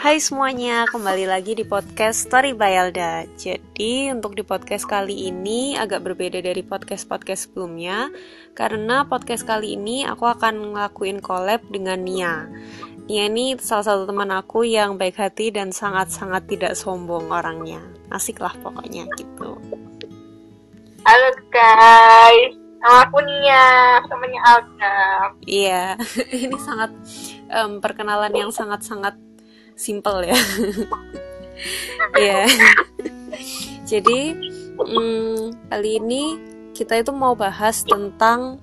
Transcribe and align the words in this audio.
Hai 0.00 0.16
semuanya, 0.16 0.88
kembali 0.88 1.28
lagi 1.28 1.52
di 1.52 1.60
podcast 1.60 2.24
Story 2.24 2.56
by 2.56 2.72
Alda. 2.72 3.28
Jadi, 3.36 4.08
untuk 4.08 4.32
di 4.32 4.40
podcast 4.40 4.88
kali 4.88 5.28
ini 5.28 5.76
agak 5.76 6.00
berbeda 6.00 6.40
dari 6.40 6.64
podcast-podcast 6.64 7.52
sebelumnya 7.52 8.08
Karena 8.56 9.04
podcast 9.04 9.44
kali 9.44 9.76
ini 9.76 10.08
aku 10.08 10.24
akan 10.24 10.72
ngelakuin 10.72 11.20
collab 11.20 11.60
dengan 11.68 12.00
Nia. 12.00 12.48
Nia 13.12 13.28
ini 13.28 13.60
salah 13.60 13.92
satu 13.92 14.08
teman 14.08 14.32
aku 14.32 14.64
yang 14.64 14.96
baik 14.96 15.20
hati 15.20 15.52
dan 15.52 15.68
sangat-sangat 15.68 16.48
tidak 16.48 16.80
sombong 16.80 17.28
orangnya. 17.28 17.84
Asik 18.08 18.40
lah 18.40 18.56
pokoknya 18.64 19.04
gitu. 19.20 19.60
Halo 21.04 21.28
guys, 21.52 22.56
nama 22.80 23.04
aku 23.04 23.20
Nia, 23.20 24.00
temannya 24.08 24.40
Alda. 24.48 24.96
Iya, 25.44 26.00
ini 26.40 26.56
sangat 26.56 26.88
um, 27.52 27.84
perkenalan 27.84 28.32
yang 28.32 28.48
sangat-sangat 28.48 29.28
simple 29.80 30.28
ya. 30.28 30.38
Ya 32.16 32.44
jadi 33.90 34.38
hmm, 34.78 35.66
kali 35.66 35.98
ini 35.98 36.22
kita 36.70 37.02
itu 37.02 37.10
mau 37.10 37.34
bahas 37.34 37.82
tentang 37.82 38.62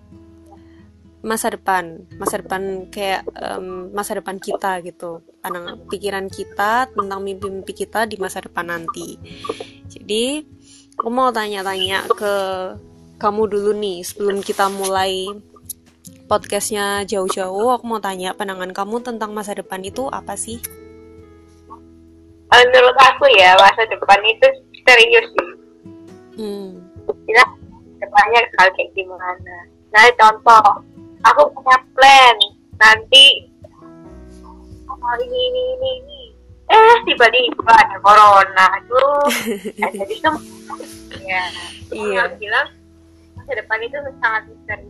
masa 1.19 1.51
depan. 1.51 2.07
Masa 2.15 2.39
depan 2.39 2.87
kayak 2.87 3.27
um, 3.35 3.91
masa 3.91 4.15
depan 4.15 4.39
kita 4.39 4.79
gitu. 4.87 5.19
Pandangan 5.43 5.83
pikiran 5.91 6.31
kita 6.31 6.87
tentang 6.87 7.19
mimpi-mimpi 7.19 7.75
kita 7.75 8.07
di 8.07 8.15
masa 8.15 8.39
depan 8.39 8.71
nanti. 8.71 9.19
Jadi 9.91 10.47
aku 10.95 11.09
mau 11.11 11.27
tanya-tanya 11.35 12.07
ke 12.15 12.33
kamu 13.19 13.43
dulu 13.51 13.71
nih 13.75 14.07
sebelum 14.07 14.39
kita 14.39 14.71
mulai 14.71 15.27
podcastnya 16.31 17.03
jauh-jauh 17.03 17.75
aku 17.75 17.83
mau 17.83 17.99
tanya 17.99 18.31
pandangan 18.37 18.71
kamu 18.71 19.01
tentang 19.01 19.33
masa 19.33 19.57
depan 19.57 19.81
itu 19.81 20.05
apa 20.11 20.37
sih 20.37 20.61
menurut 22.47 22.95
aku 22.95 23.27
ya 23.35 23.55
masa 23.59 23.83
depan 23.91 24.21
itu 24.23 24.47
serius. 24.87 25.27
Sih 25.35 25.47
hmm. 26.39 26.69
kita 27.27 27.43
depannya 27.99 28.39
hal 28.59 28.67
kayak 28.75 28.91
gimana? 28.95 29.57
Nah 29.91 30.05
contoh 30.15 30.65
aku 31.27 31.41
punya 31.51 31.77
plan. 31.95 32.37
Nanti 32.77 33.49
oh, 34.87 35.15
ini 35.19 35.39
ini 35.51 35.61
ini 35.75 35.89
ini. 36.03 36.21
Eh 36.67 36.95
tiba-tiba 37.07 37.73
ada 37.73 37.97
corona. 37.99 38.67
Itu 38.79 39.03
eh, 39.83 39.91
jadi 39.91 40.15
semua 40.19 40.75
ya 41.23 41.43
iya. 41.91 42.23
Bilang 42.35 42.67
masa 43.35 43.51
depan 43.59 43.79
itu 43.83 43.97
sangat 44.23 44.43
misteri. 44.51 44.87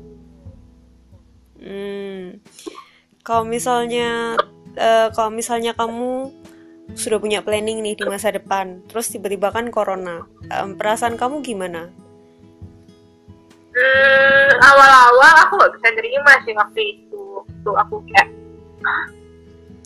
Hmm. 1.58 2.38
Kalau 3.26 3.44
misalnya 3.44 4.38
uh, 4.78 5.10
kalau 5.12 5.34
misalnya 5.34 5.74
kamu 5.74 6.32
sudah 6.98 7.22
punya 7.22 7.46
planning 7.46 7.86
nih 7.86 7.94
di 7.94 8.04
masa 8.10 8.34
depan. 8.34 8.82
Terus 8.90 9.14
tiba-tiba 9.14 9.54
kan 9.54 9.70
corona. 9.70 10.26
Um, 10.50 10.74
perasaan 10.74 11.16
kamu 11.16 11.46
gimana? 11.46 11.94
Hmm, 13.78 14.50
awal-awal 14.58 15.34
aku 15.46 15.62
gak 15.62 15.74
bisa 15.78 15.90
terima 15.94 16.34
sih 16.42 16.58
waktu 16.58 16.82
itu. 16.98 17.46
Tuh 17.62 17.78
aku 17.78 18.02
kayak 18.10 18.34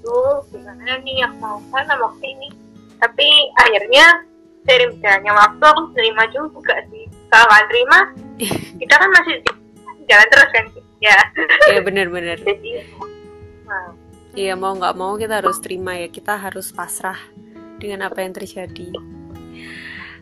tuh 0.02 0.42
gimana 0.50 0.98
nih 1.04 1.28
aku 1.28 1.36
mau 1.44 1.60
sana 1.76 2.00
waktu 2.00 2.26
ini? 2.26 2.50
Tapi 2.98 3.28
akhirnya 3.60 4.24
sering 4.64 4.96
jalannya 5.04 5.34
waktu 5.36 5.64
aku 5.68 5.82
terima 5.94 6.24
juga 6.32 6.80
sih. 6.88 7.06
Kalau 7.28 7.46
nggak 7.52 7.68
terima 7.68 8.00
kita 8.82 8.94
kan 8.96 9.10
masih 9.12 9.36
jalan 10.08 10.28
terus 10.32 10.50
kan 10.56 10.66
ya. 11.04 11.18
Iya 11.76 11.80
benar-benar. 11.84 12.38
Jadi 12.40 12.72
nah, 13.68 13.92
Iya 14.32 14.56
mau 14.56 14.72
nggak 14.72 14.96
mau 14.96 15.20
kita 15.20 15.44
harus 15.44 15.60
terima 15.60 16.00
ya. 16.00 16.08
Kita 16.08 16.40
harus 16.40 16.72
pasrah 16.72 17.20
dengan 17.84 18.08
apa 18.08 18.24
yang 18.24 18.32
terjadi. 18.32 18.96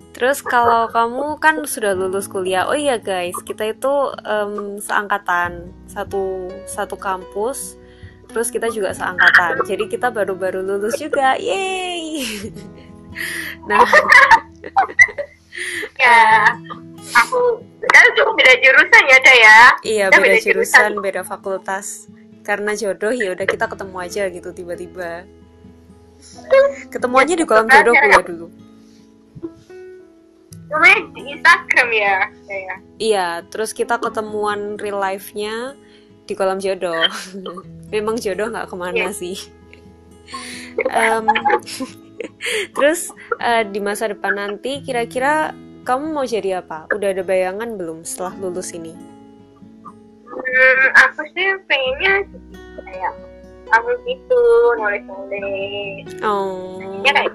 Terus 0.10 0.42
kalau 0.42 0.90
kamu 0.90 1.38
kan 1.38 1.62
sudah 1.70 1.94
lulus 1.94 2.26
kuliah, 2.26 2.66
oh 2.66 2.74
iya 2.74 2.98
guys. 2.98 3.38
Kita 3.46 3.70
itu 3.70 3.94
um, 4.26 4.82
seangkatan. 4.82 5.70
Satu 5.86 6.50
satu 6.66 6.98
kampus, 6.98 7.78
terus 8.34 8.50
kita 8.50 8.74
juga 8.74 8.98
seangkatan. 8.98 9.62
Jadi 9.70 9.86
kita 9.86 10.10
baru-baru 10.10 10.66
lulus 10.66 10.98
juga, 10.98 11.38
yeay. 11.38 12.26
nah, 13.70 13.86
ya. 16.02 16.50
Aku 17.26 17.62
kan 17.90 18.06
cuma 18.18 18.34
beda 18.38 18.54
jurusan 18.58 19.04
ya 19.06 19.20
ya. 19.38 19.60
Iya 19.86 20.06
beda, 20.14 20.22
beda 20.22 20.38
jurusan, 20.42 20.46
jurusan, 20.46 20.92
beda 21.02 21.22
fakultas 21.26 22.10
karena 22.50 22.74
jodoh 22.74 23.14
ya 23.14 23.38
udah 23.38 23.46
kita 23.46 23.70
ketemu 23.70 23.96
aja 24.02 24.24
gitu 24.34 24.50
tiba-tiba. 24.50 25.30
Ketemuannya 26.90 27.38
di 27.38 27.46
kolam 27.46 27.70
jodoh 27.70 27.94
ya 27.94 28.20
dulu 28.26 28.50
di 31.18 31.34
Instagram 31.34 31.90
ya 31.90 32.16
iya 33.02 33.28
terus 33.50 33.74
kita 33.74 33.98
ketemuan 33.98 34.78
real 34.78 35.02
life-nya 35.02 35.74
di 36.30 36.34
kolam 36.38 36.62
jodoh. 36.62 37.10
Memang 37.94 38.22
jodoh 38.22 38.54
nggak 38.54 38.70
ke 38.70 38.76
mana 38.78 39.10
yeah. 39.10 39.14
sih. 39.14 39.38
Um, 40.94 41.26
terus 42.78 43.10
uh, 43.42 43.66
di 43.66 43.82
masa 43.82 44.14
depan 44.14 44.38
nanti 44.38 44.86
kira-kira 44.86 45.58
kamu 45.90 46.14
mau 46.14 46.22
jadi 46.22 46.62
apa? 46.62 46.86
Udah 46.94 47.18
ada 47.18 47.26
bayangan 47.26 47.74
belum 47.74 48.06
setelah 48.06 48.38
lulus 48.38 48.78
ini 48.78 49.19
hmm, 50.40 50.86
aku 51.08 51.22
sih 51.36 51.48
pengennya 51.68 52.14
kayak 52.80 53.14
aku 53.70 53.90
gitu 54.08 54.42
nulis 54.80 55.04
nulis 55.06 56.06
oh 56.24 56.80
ya 57.04 57.12
kayak 57.14 57.34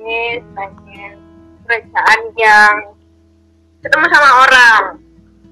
nulis 0.00 0.42
pengen 0.56 1.14
kerjaan 1.70 2.20
yang 2.34 2.74
ketemu 3.80 4.06
sama 4.10 4.30
orang. 4.44 4.82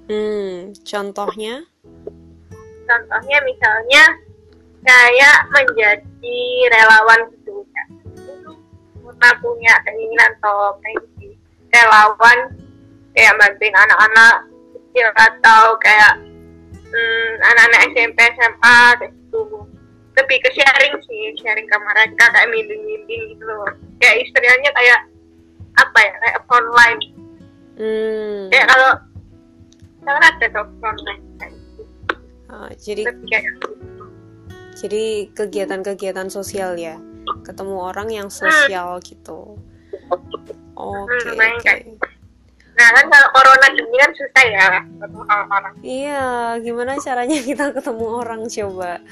Hmm 0.09 0.75
contohnya? 0.83 1.55
Contohnya 2.89 3.39
misalnya 3.45 4.03
kayak 4.83 5.39
menjadi 5.53 6.41
relawan 6.73 7.21
gitu 7.35 7.63
ya 7.69 7.85
pernah 9.03 9.35
punya 9.43 9.75
keinginan 9.83 10.31
atau 10.39 10.79
kayak 10.81 11.03
gitu 11.19 11.35
relawan 11.75 12.39
kayak 13.13 13.35
bantuin 13.37 13.75
anak-anak 13.75 14.37
kecil 14.99 15.15
atau 15.15 15.65
kayak 15.79 16.13
hmm, 16.91 17.31
anak-anak 17.39 17.81
SMP 17.95 18.19
SMA 18.35 18.79
gitu 19.07 19.63
lebih 20.19 20.39
ke 20.43 20.51
sharing 20.59 20.99
sih 21.07 21.39
sharing 21.39 21.71
ke 21.71 21.77
mereka 21.79 22.25
kayak 22.35 22.51
bimbing-bimbing 22.51 23.23
gitu 23.31 23.45
loh 23.47 23.71
kayak 24.03 24.27
istilahnya 24.27 24.71
kayak 24.75 25.01
apa 25.79 25.99
ya 26.03 26.13
kayak 26.19 26.39
online 26.51 27.01
hmm. 27.79 28.51
kayak 28.51 28.67
kalau 28.67 28.91
sekarang 30.03 30.25
ada 30.27 30.47
tuh 30.51 30.67
online 30.83 31.23
kayak 31.39 31.53
gitu. 31.55 31.83
Oh, 32.51 32.71
jadi 32.83 33.03
kayak 33.07 33.45
gitu. 33.55 33.71
jadi 34.83 35.05
kegiatan-kegiatan 35.39 36.29
sosial 36.35 36.75
ya 36.75 36.99
ketemu 37.47 37.77
orang 37.79 38.11
yang 38.11 38.27
sosial 38.27 38.99
hmm. 38.99 39.05
gitu 39.07 39.55
oke 40.75 41.07
okay, 41.07 41.39
hmm, 41.39 41.63
okay. 41.63 42.18
Nah 42.79 42.89
kan 42.95 43.05
kalau 43.11 43.29
corona 43.35 43.67
gini 43.75 43.97
kan 43.99 44.13
susah 44.15 44.45
ya 44.47 44.67
ketemu 44.87 45.21
orang. 45.27 45.75
Iya, 45.83 46.27
gimana 46.63 46.93
caranya 47.03 47.39
kita 47.43 47.75
ketemu 47.75 48.07
orang 48.07 48.47
coba? 48.47 49.03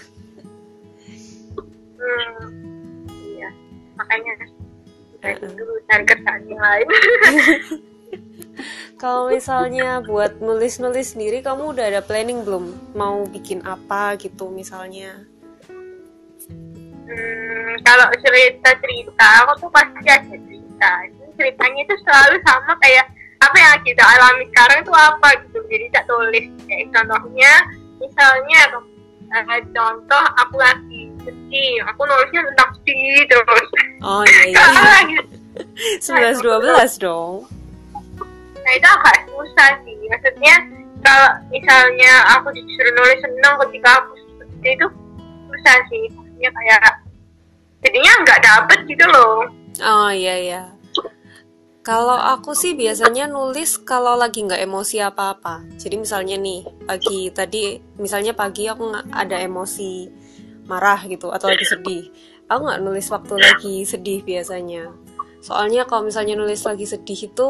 Hmm, 1.99 2.39
iya, 3.11 3.51
makanya 3.99 4.33
uh-uh. 5.27 5.51
dulu 5.51 5.75
cari 5.91 6.05
kerjaan 6.07 6.43
yang 6.47 6.63
lain. 6.63 6.87
kalau 9.03 9.35
misalnya 9.35 9.99
buat 10.07 10.39
nulis-nulis 10.39 11.19
sendiri, 11.19 11.43
kamu 11.43 11.75
udah 11.75 11.91
ada 11.91 12.07
planning 12.07 12.47
belum? 12.47 12.71
Mau 12.95 13.27
bikin 13.27 13.67
apa 13.67 14.15
gitu 14.15 14.47
misalnya? 14.47 15.27
Hmm, 17.11 17.75
kalau 17.83 18.07
cerita-cerita, 18.23 19.29
aku 19.43 19.67
tuh 19.67 19.71
pasti 19.75 20.07
ada 20.07 20.23
cerita. 20.23 20.91
Ceritanya 21.35 21.81
itu 21.83 21.95
selalu 22.07 22.39
sama 22.47 22.79
kayak 22.79 23.16
apa 23.43 23.57
yang 23.57 23.79
kita 23.85 24.03
alami 24.03 24.45
sekarang 24.53 24.79
itu 24.83 24.93
apa 24.95 25.29
gitu. 25.45 25.59
Jadi 25.69 25.85
tak 25.93 26.05
tulis 26.09 26.47
kayak 26.65 26.87
contohnya 26.93 27.53
misalnya 28.01 28.61
uh, 29.33 29.63
contoh 29.73 30.25
aku 30.41 30.57
lagi 30.61 31.13
sedih 31.25 31.83
aku 31.85 32.01
nulisnya 32.07 32.43
tentang 32.53 32.71
sedih 32.81 33.21
terus. 33.29 33.69
Oh 34.01 34.23
iya 34.25 34.43
iya. 34.49 34.65
Sebelas 36.05 36.41
dua 36.41 36.59
belas 36.61 36.97
dong. 36.97 37.45
Nah 38.63 38.73
itu 38.75 38.89
agak 38.89 39.17
susah 39.29 39.71
sih. 39.85 39.95
Maksudnya 40.09 40.55
kalau 41.05 41.31
misalnya 41.53 42.13
aku 42.35 42.51
disuruh 42.57 42.93
nulis 42.97 43.19
senang 43.21 43.55
ketika 43.69 43.91
aku 44.01 44.13
sedih 44.41 44.73
itu 44.75 44.87
susah 45.53 45.77
sih. 45.93 46.03
Maksudnya 46.13 46.51
kayak 46.53 46.83
jadinya 47.85 48.13
nggak 48.25 48.41
dapet 48.43 48.79
gitu 48.89 49.05
loh. 49.09 49.45
Oh 49.85 50.09
iya 50.09 50.35
iya 50.41 50.76
kalau 51.87 52.19
aku 52.19 52.51
sih 52.51 52.75
biasanya 52.75 53.31
nulis 53.31 53.79
kalau 53.79 54.19
lagi 54.19 54.43
nggak 54.43 54.59
emosi 54.59 54.99
apa-apa. 55.07 55.63
Jadi 55.79 56.03
misalnya 56.03 56.35
nih 56.35 56.67
pagi 56.83 57.31
tadi, 57.31 57.79
misalnya 57.95 58.35
pagi 58.35 58.67
aku 58.67 58.91
nggak 58.91 59.07
ada 59.15 59.39
emosi 59.39 60.11
marah 60.67 60.99
gitu 61.07 61.31
atau 61.31 61.47
lagi 61.47 61.63
sedih. 61.63 62.11
aku 62.47 62.61
nggak 62.63 62.83
nulis 62.83 63.07
waktu 63.11 63.35
lagi 63.43 63.75
sedih 63.83 64.23
biasanya 64.23 64.95
soalnya 65.43 65.87
kalau 65.87 66.07
misalnya 66.07 66.39
nulis 66.39 66.63
lagi 66.63 66.87
sedih 66.87 67.31
itu 67.31 67.49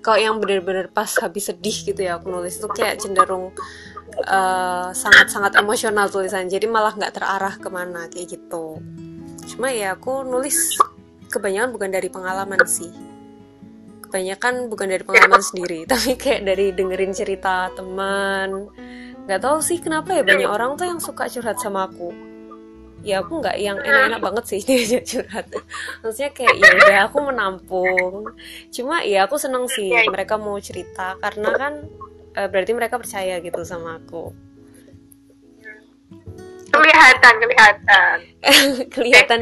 kalau 0.00 0.16
yang 0.20 0.36
bener-bener 0.40 0.88
pas 0.88 1.08
habis 1.20 1.52
sedih 1.52 1.72
gitu 1.72 2.00
ya 2.00 2.16
aku 2.16 2.32
nulis 2.32 2.56
itu 2.56 2.68
kayak 2.72 3.00
cenderung 3.00 3.52
sangat 4.20 4.96
sangat-sangat 4.96 5.52
emosional 5.60 6.08
tulisan 6.08 6.48
jadi 6.48 6.66
malah 6.66 6.96
nggak 6.96 7.20
terarah 7.20 7.54
ke 7.56 7.68
mana 7.68 8.08
kayak 8.08 8.36
gitu 8.36 8.80
cuma 9.56 9.68
ya 9.72 9.92
aku 9.96 10.24
nulis 10.24 10.76
kebanyakan 11.28 11.70
bukan 11.72 11.90
dari 11.92 12.08
pengalaman 12.08 12.60
sih 12.64 13.09
kebanyakan 14.10 14.66
bukan 14.66 14.90
dari 14.90 15.06
pengalaman 15.06 15.38
sendiri 15.38 15.86
tapi 15.90 16.18
kayak 16.18 16.42
dari 16.42 16.74
dengerin 16.74 17.14
cerita 17.14 17.70
teman. 17.78 18.66
Nggak 19.30 19.40
tahu 19.46 19.62
sih 19.62 19.78
kenapa 19.78 20.18
ya 20.18 20.26
banyak 20.26 20.50
orang 20.50 20.74
tuh 20.74 20.90
yang 20.90 20.98
suka 20.98 21.30
curhat 21.30 21.62
sama 21.62 21.86
aku. 21.86 22.10
Ya 23.00 23.22
aku 23.22 23.40
nggak 23.40 23.56
yang 23.56 23.78
enak-enak 23.80 24.20
banget 24.20 24.44
sih 24.50 24.60
dia 24.90 25.00
curhat. 25.06 25.46
Maksudnya 26.02 26.34
kayak 26.34 26.54
ya 26.58 26.68
udah 26.74 26.98
aku 27.06 27.18
menampung. 27.22 28.34
Cuma 28.74 29.06
ya 29.06 29.30
aku 29.30 29.38
seneng 29.38 29.70
sih 29.70 29.94
mereka 30.10 30.34
mau 30.34 30.58
cerita 30.58 31.14
karena 31.22 31.54
kan 31.54 31.72
uh, 32.34 32.48
berarti 32.50 32.74
mereka 32.74 32.98
percaya 32.98 33.38
gitu 33.38 33.62
sama 33.62 34.02
aku. 34.02 34.34
Kelihatan 36.70 37.34
kelihatan. 37.38 38.16
Kelihatan 38.94 39.40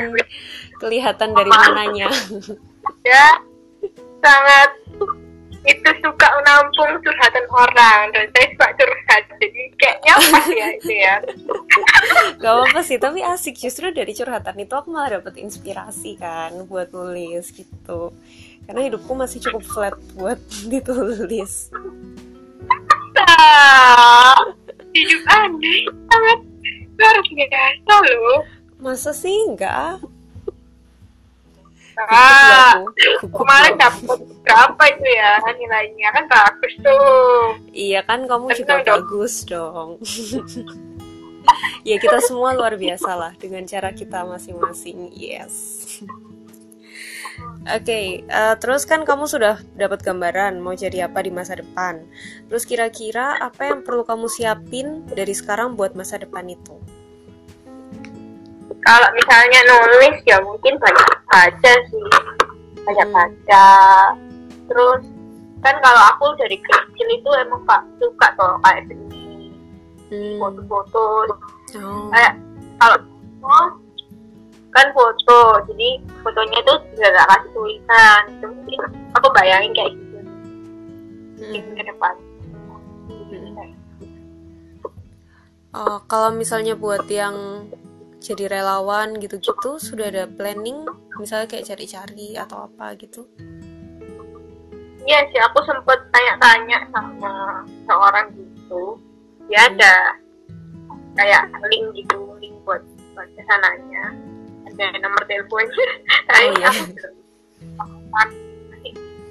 kelihatan 0.79 1.29
dari 1.33 1.51
mananya. 1.51 2.09
Ya 3.05 3.48
sangat 4.23 4.71
itu 5.67 5.91
suka 6.01 6.27
menampung 6.41 6.93
curhatan 7.05 7.47
orang. 7.51 8.03
Dan 8.15 8.25
saya 8.33 8.47
suka 8.55 8.69
curhat 8.79 9.23
jadi 9.37 9.63
kayaknya 9.77 10.13
apa 10.17 10.41
ya 10.49 10.67
itu 10.79 10.93
ya. 10.95 11.17
Gak 12.43 12.55
apa 12.71 12.81
sih 12.81 12.97
tapi 12.97 13.21
asik. 13.21 13.59
Justru 13.59 13.91
dari 13.93 14.17
curhatan 14.17 14.57
itu 14.63 14.73
aku 14.73 14.89
malah 14.95 15.21
dapet 15.21 15.43
inspirasi 15.43 16.17
kan 16.17 16.65
buat 16.71 16.95
nulis 16.95 17.53
gitu. 17.53 18.15
Karena 18.65 18.81
hidupku 18.85 19.13
masih 19.13 19.45
cukup 19.45 19.63
flat 19.65 19.97
buat 20.17 20.41
ditulis. 20.73 21.73
Hidup 24.89 25.23
anda 25.29 25.75
sangat 26.09 26.39
luar 26.99 27.17
biasa 27.23 27.95
loh. 28.09 28.41
Masa 28.79 29.11
sih? 29.11 29.35
Enggak 29.51 30.01
Ah, 32.07 32.79
kemarin 33.27 33.75
dapat 33.75 34.19
berapa 34.47 34.83
itu 34.95 35.07
ya 35.11 35.43
nilainya 35.51 36.09
kan 36.15 36.25
bagus 36.31 36.75
tuh. 36.79 37.59
Iya 37.75 38.01
kan 38.07 38.31
kamu 38.31 38.55
juga 38.55 38.87
dong. 38.87 38.87
bagus 38.87 39.35
dong. 39.43 39.91
ya 41.89 41.97
kita 41.99 42.23
semua 42.23 42.55
luar 42.55 42.79
biasa 42.79 43.11
lah 43.19 43.33
dengan 43.35 43.67
cara 43.67 43.91
kita 43.91 44.23
masing-masing. 44.23 45.11
Yes. 45.11 45.55
Oke, 47.69 47.85
okay, 47.85 48.07
uh, 48.33 48.51
eh, 48.51 48.55
terus 48.59 48.83
kan 48.83 49.07
kamu 49.07 49.31
sudah 49.31 49.63
dapat 49.79 50.03
gambaran 50.03 50.59
mau 50.59 50.75
jadi 50.75 51.07
apa 51.07 51.23
di 51.23 51.31
masa 51.31 51.55
depan. 51.55 52.03
Terus 52.51 52.67
kira-kira 52.67 53.39
apa 53.39 53.71
yang 53.71 53.87
perlu 53.87 54.03
kamu 54.03 54.27
siapin 54.27 55.07
dari 55.07 55.31
sekarang 55.37 55.79
buat 55.79 55.95
masa 55.95 56.19
depan 56.19 56.51
itu? 56.51 56.75
Kalau 58.87 59.09
misalnya 59.15 59.61
nulis 59.67 60.17
ya 60.27 60.39
mungkin 60.43 60.79
banyak 60.79 61.09
baca 61.27 61.73
sih 61.91 62.09
banyak 62.87 63.09
hmm. 63.11 63.17
baca 63.17 63.69
terus 64.69 65.03
kan 65.59 65.75
kalau 65.83 66.03
aku 66.15 66.27
dari 66.39 66.57
kecil 66.63 67.09
itu 67.11 67.31
emang 67.43 67.61
pak 67.67 67.83
suka 67.99 68.27
tuh 68.39 68.55
kayak 68.63 68.87
seni 68.87 69.51
hmm. 70.13 70.39
foto-foto 70.39 71.07
oh. 71.83 72.07
kayak 72.15 72.35
kalau 72.79 72.99
kan 74.69 74.87
foto 74.95 75.39
jadi 75.67 75.99
fotonya 76.23 76.59
itu 76.63 76.75
tidak 76.95 77.11
ada 77.17 77.23
kasih 77.35 77.51
tulisan 77.57 78.23
mungkin 78.45 78.81
aku 79.17 79.29
bayangin 79.35 79.73
kayak 79.75 79.93
gitu 79.97 80.19
hmm. 81.43 81.75
ke 81.75 81.83
depan 81.83 82.15
hmm. 83.11 83.69
oh 85.75 85.99
kalau 86.07 86.31
misalnya 86.31 86.79
buat 86.79 87.03
yang 87.11 87.67
jadi 88.19 88.51
relawan 88.51 89.15
gitu-gitu 89.23 89.79
sudah 89.79 90.11
ada 90.11 90.25
planning 90.27 90.83
misalnya 91.23 91.47
kayak 91.47 91.71
cari-cari 91.71 92.35
atau 92.35 92.67
apa 92.67 92.99
gitu? 92.99 93.31
Iya 95.07 95.25
sih 95.31 95.41
aku 95.41 95.63
sempet 95.65 95.99
tanya-tanya 96.13 96.79
sama 96.91 97.65
seorang 97.87 98.29
gitu. 98.35 98.99
Ya 99.49 99.65
hmm. 99.65 99.71
ada 99.73 99.95
kayak 101.17 101.43
link 101.71 101.87
gitu 101.95 102.19
link 102.43 102.55
buat 102.67 102.83
buat 103.15 103.29
ke 103.33 103.43
sananya. 103.47 104.13
Ada 104.69 104.99
nomor 105.01 105.23
teleponnya. 105.27 105.75
Oh, 106.29 106.45
iya. 106.61 106.69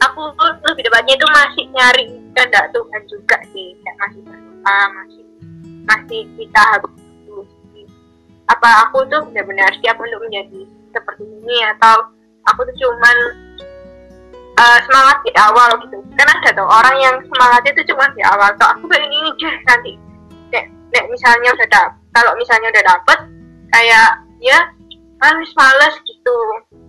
aku 0.01 0.21
aku 0.33 0.65
lebih 0.73 0.89
tepatnya 0.89 1.13
itu 1.13 1.27
masih 1.29 1.65
nyari 1.77 2.05
kehendak 2.33 2.73
Tuhan 2.73 3.01
juga 3.05 3.37
sih. 3.53 3.77
Kayak 3.85 3.97
masih 4.01 4.21
berdoa 4.25 4.79
masih 4.97 5.25
masih 5.85 6.21
kita 6.41 6.61
harus 6.73 7.06
apa 8.47 8.87
aku 8.87 9.03
tuh 9.11 9.21
benar-benar 9.31 9.71
siap 9.83 9.99
untuk 9.99 10.23
menjadi 10.23 10.63
seperti 10.95 11.23
ini? 11.23 11.57
Atau 11.75 12.11
aku 12.47 12.63
tuh 12.63 12.75
cuman 12.79 13.17
uh, 14.57 14.79
semangat 14.87 15.17
di 15.27 15.31
awal 15.35 15.69
gitu. 15.83 15.97
Kan 16.15 16.27
ada 16.27 16.49
tuh 16.55 16.67
orang 16.67 16.95
yang 16.99 17.15
semangatnya 17.27 17.71
tuh 17.75 17.85
cuma 17.93 18.07
di 18.15 18.23
awal. 18.23 18.49
Tuh 18.55 18.67
aku 18.67 18.83
pengen 18.87 19.11
ini 19.11 19.29
deh 19.37 19.55
nanti. 19.67 19.91
Nek, 20.51 20.65
nek 20.95 21.05
misalnya 21.11 21.51
udah 21.53 21.67
dapet 21.67 21.93
kalau 22.15 22.31
misalnya 22.39 22.67
udah 22.73 22.83
dapet 22.87 23.19
kayak 23.75 24.09
ya 24.39 24.59
harus 25.21 25.49
males 25.53 25.95
gitu. 26.07 26.37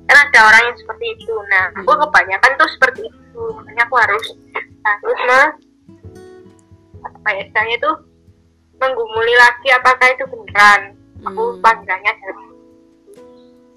Kan 0.09 0.17
ada 0.17 0.41
orang 0.47 0.63
yang 0.73 0.77
seperti 0.79 1.07
itu. 1.19 1.35
Nah 1.53 1.75
aku 1.77 1.91
hmm. 1.93 2.01
kebanyakan 2.07 2.53
tuh 2.57 2.71
seperti 2.73 3.01
itu. 3.11 3.43
Makanya 3.55 3.83
aku 3.85 3.97
harus 3.99 4.25
harus 4.89 5.21
nah, 5.29 5.49
apa 7.05 7.29
ya 7.35 7.43
istilahnya 7.45 7.77
tuh 7.83 7.97
menggumuli 8.79 9.35
lagi 9.37 9.69
apakah 9.75 10.07
itu 10.15 10.25
beneran 10.31 10.98
aku 11.27 11.43
hmm. 11.57 11.63
panggilnya 11.63 12.13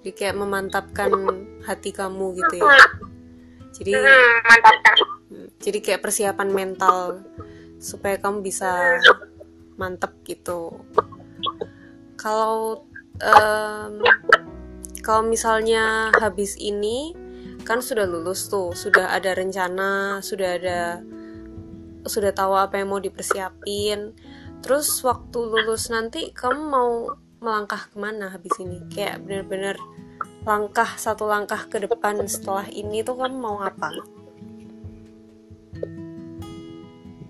jadi 0.02 0.18
kayak 0.18 0.36
memantapkan 0.42 1.14
hati 1.62 1.94
kamu 1.94 2.34
gitu 2.34 2.58
ya? 2.58 2.86
Jadi 3.78 3.94
hmm, 3.94 4.34
mantapkan. 4.50 4.96
Hmm, 5.30 5.48
jadi 5.62 5.78
kayak 5.78 6.02
persiapan 6.02 6.50
mental 6.50 7.22
supaya 7.78 8.18
kamu 8.18 8.42
bisa 8.42 8.98
mantep 9.78 10.18
gitu. 10.26 10.74
Kalau 12.18 12.82
um, 13.22 13.94
kalau 15.06 15.22
misalnya 15.22 16.10
habis 16.18 16.58
ini 16.58 17.14
kan 17.62 17.86
sudah 17.86 18.10
lulus 18.10 18.50
tuh 18.50 18.74
sudah 18.74 19.14
ada 19.14 19.38
rencana 19.38 20.18
sudah 20.26 20.58
ada 20.58 20.82
sudah 22.10 22.34
tahu 22.34 22.58
apa 22.58 22.82
yang 22.82 22.90
mau 22.90 22.98
dipersiapin. 22.98 24.18
Terus 24.66 24.90
waktu 25.06 25.38
lulus 25.46 25.94
nanti 25.94 26.34
kamu 26.34 26.62
mau 26.70 27.14
melangkah 27.42 27.90
ke 27.90 27.98
mana 27.98 28.30
habis 28.30 28.54
ini? 28.62 28.78
Kayak 28.94 29.26
bener-bener 29.26 29.76
langkah 30.46 30.88
satu 30.94 31.26
langkah 31.26 31.66
ke 31.66 31.82
depan 31.82 32.22
setelah 32.30 32.70
ini 32.70 33.02
tuh 33.02 33.18
kamu 33.18 33.34
mau 33.42 33.58
apa? 33.58 33.90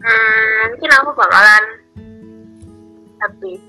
Hmm, 0.01 0.61
mungkin 0.75 0.91
aku 0.99 1.09
bakalan 1.15 1.63
habis 3.23 3.61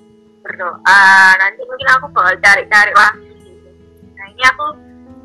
berdoa. 0.42 1.06
Nanti 1.38 1.62
mungkin 1.62 1.88
aku 1.94 2.06
bakal 2.10 2.34
cari-cari 2.42 2.92
lah 2.92 3.14
nah 4.12 4.30
ini 4.30 4.42
aku 4.54 4.66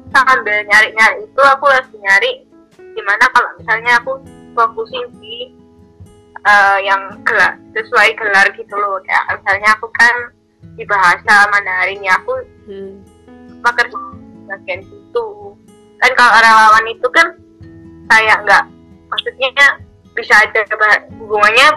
sambil 0.10 0.58
nyari-nyari 0.66 1.22
itu 1.22 1.42
aku 1.46 1.70
lagi 1.70 1.94
nyari 2.02 2.32
gimana 2.98 3.30
kalau 3.30 3.46
misalnya 3.62 4.02
aku 4.02 4.18
fokusin 4.58 5.06
di 5.22 5.54
uh, 6.42 6.82
yang 6.82 7.14
gelar 7.22 7.62
sesuai 7.78 8.18
gelar 8.18 8.50
gitu 8.58 8.74
loh. 8.74 8.98
Kayak 9.06 9.38
misalnya 9.38 9.70
aku 9.78 9.86
kan 9.94 10.37
di 10.78 10.84
bahasa 10.86 11.50
Mandarin 11.50 12.06
ya 12.06 12.14
aku 12.22 12.34
hmm. 12.70 12.94
bekerja 13.66 13.98
bagian 14.48 14.82
itu 14.86 15.28
kan 15.98 16.12
kalau 16.14 16.38
relawan 16.38 16.86
itu 16.86 17.08
kan 17.10 17.28
kayak 18.08 18.38
nggak 18.46 18.64
maksudnya 19.10 19.50
bisa 20.14 20.34
ada 20.38 20.62
hubungannya 21.18 21.68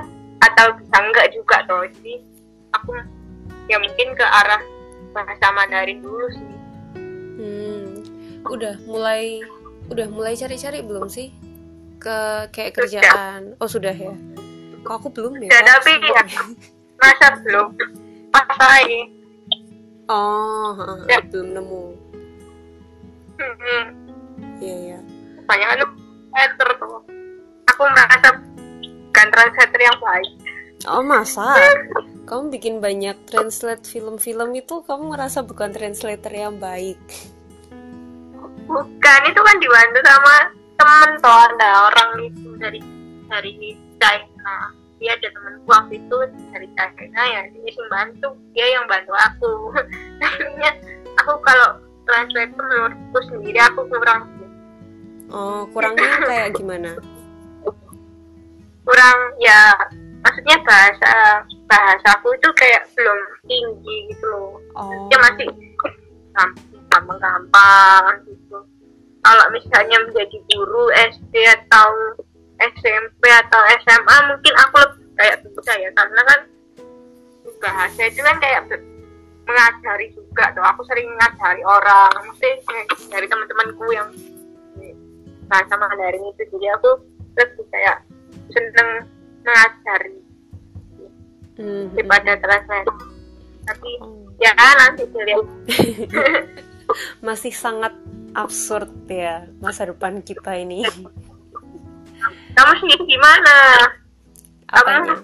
atau 0.40 0.72
bisa 0.76 0.96
enggak 1.00 1.26
juga 1.32 1.56
tuh 1.64 1.84
jadi 2.00 2.20
aku 2.76 2.96
ya 3.68 3.76
mungkin 3.80 4.08
ke 4.16 4.24
arah 4.24 4.60
bahasa 5.10 5.46
Mandarin 5.52 6.00
dulu 6.04 6.26
sih. 6.30 6.46
Hmm. 7.40 8.04
udah 8.46 8.76
mulai 8.84 9.40
udah 9.88 10.06
mulai 10.12 10.36
cari-cari 10.36 10.84
belum 10.84 11.08
sih? 11.08 11.32
Ke 12.00 12.48
kayak 12.52 12.76
kerjaan. 12.76 13.56
Sudah. 13.56 13.60
oh 13.64 13.68
sudah 13.68 13.94
ya. 13.96 14.14
Kok 14.80 14.94
aku 14.96 15.08
belum 15.12 15.32
ya 15.44 15.60
tapi 15.60 15.92
ya 16.00 16.24
masa 17.00 17.26
belum 17.40 17.68
lagi 18.34 19.20
oh 20.10 20.74
ya. 21.06 21.18
belum 21.30 21.48
nemu. 21.54 21.84
Hmm. 23.40 23.86
iya 24.60 24.76
iya. 24.76 24.98
Banyak 25.46 25.68
lu 25.80 25.86
translator 26.28 26.68
tuh. 26.76 27.00
Aku 27.72 27.82
merasa 27.88 28.28
bukan 28.36 29.26
translator 29.32 29.80
yang 29.80 29.98
baik. 30.02 30.32
Oh 30.88 31.02
masa? 31.04 31.56
Kamu 32.28 32.52
bikin 32.54 32.78
banyak 32.78 33.16
translate 33.26 33.82
film-film 33.90 34.54
itu 34.54 34.86
kamu 34.86 35.10
ngerasa 35.10 35.42
bukan 35.42 35.74
translator 35.74 36.30
yang 36.30 36.62
baik? 36.62 37.02
Bukan 38.70 39.20
itu 39.26 39.40
kan 39.42 39.56
dibantu 39.58 39.98
sama 40.06 40.36
temen 40.78 41.10
toh 41.18 41.34
ada 41.34 41.90
orang 41.90 42.10
itu 42.30 42.54
dari 42.54 42.78
dari 43.26 43.74
China 43.98 44.79
dia 45.00 45.16
ada 45.16 45.28
temen 45.32 45.54
waktu 45.64 45.96
itu 45.96 46.16
dari 46.52 46.68
China 46.76 47.22
ya 47.24 47.40
dia 47.48 47.70
yang 47.72 47.88
bantu 47.88 48.28
dia 48.52 48.66
yang 48.68 48.84
bantu 48.84 49.12
aku. 49.16 49.52
Akhirnya 50.28 50.70
aku 51.24 51.32
kalau 51.40 51.80
translate 52.04 52.52
menurutku 52.52 53.18
sendiri 53.32 53.58
aku 53.64 53.80
kurang 53.88 54.28
oh 55.32 55.64
kurangnya 55.72 56.20
kayak 56.28 56.48
gimana? 56.60 56.92
Kurang 58.84 59.18
ya 59.40 59.72
maksudnya 60.20 60.56
bahasa 60.68 61.12
bahasaku 61.64 62.36
itu 62.36 62.48
kayak 62.60 62.84
belum 62.92 63.18
tinggi 63.48 63.96
gitu 64.12 64.24
loh. 64.28 64.60
Oh. 64.76 65.08
dia 65.08 65.18
masih 65.24 65.48
gampang-gampang 66.90 68.26
gitu. 68.28 68.58
Kalau 69.20 69.44
misalnya 69.52 69.96
menjadi 70.04 70.36
guru 70.48 70.88
SD 70.96 71.34
atau 71.44 71.88
SMP 72.60 73.22
atau 73.24 73.60
SMA 73.80 74.16
mungkin 74.28 74.54
aku 74.68 74.76
lebih 74.84 75.06
kayak 75.16 75.36
bisa 75.44 75.72
ya 75.80 75.90
karena 75.96 76.20
kan 76.28 76.40
bahasa 77.60 78.00
itu 78.08 78.20
kan 78.24 78.36
kayak 78.40 78.60
mengajari 79.44 80.06
juga 80.14 80.44
tuh. 80.54 80.64
Aku 80.64 80.80
sering 80.88 81.08
mengajari 81.16 81.62
orang 81.64 82.12
mesti 82.30 82.50
dari 83.10 83.26
teman-temanku 83.26 83.84
yang 83.92 84.08
bahasa 85.50 85.74
Mandarin 85.76 86.24
itu. 86.30 86.42
Jadi 86.56 86.66
aku 86.78 86.90
lebih 87.36 87.64
kayak 87.68 87.96
seneng 88.54 88.90
mengajari 89.44 90.16
hmm. 91.58 91.84
daripada 91.96 92.32
translate. 92.38 92.92
Tapi 93.68 93.90
oh. 94.00 94.28
ya 94.40 94.52
nanti 94.56 95.04
dilihat 95.10 95.46
masih 97.26 97.54
sangat 97.54 97.94
absurd 98.34 98.90
ya 99.06 99.46
masa 99.62 99.86
depan 99.90 100.22
kita 100.22 100.58
ini 100.58 100.86
kamu 102.60 102.72
sendiri 102.84 103.04
gimana? 103.08 103.56
Kamu 104.68 105.16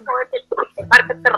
marketer. 0.89 1.37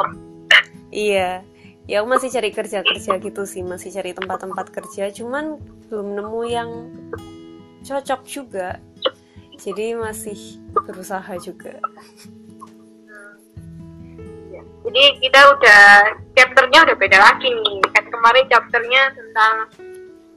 Iya. 0.95 1.43
Ya 1.89 2.05
aku 2.05 2.07
masih 2.07 2.29
cari 2.31 2.55
kerja 2.55 2.87
kerja 2.87 3.19
gitu 3.19 3.43
sih. 3.49 3.67
Masih 3.67 3.91
cari 3.91 4.15
tempat-tempat 4.15 4.71
kerja. 4.71 5.11
Cuman 5.11 5.59
belum 5.91 6.15
nemu 6.15 6.43
yang 6.47 6.71
cocok 7.83 8.21
juga. 8.31 8.79
Jadi 9.59 9.99
masih 9.99 10.63
berusaha 10.71 11.35
juga. 11.43 11.83
Ya, 14.55 14.63
jadi 14.87 15.05
kita 15.19 15.41
udah 15.59 15.85
chapternya 16.39 16.79
udah 16.87 16.97
beda 16.97 17.19
lagi 17.19 17.51
nih. 17.51 17.83
Kan 17.91 18.07
kemarin 18.07 18.47
chapternya 18.47 19.03
tentang 19.19 19.55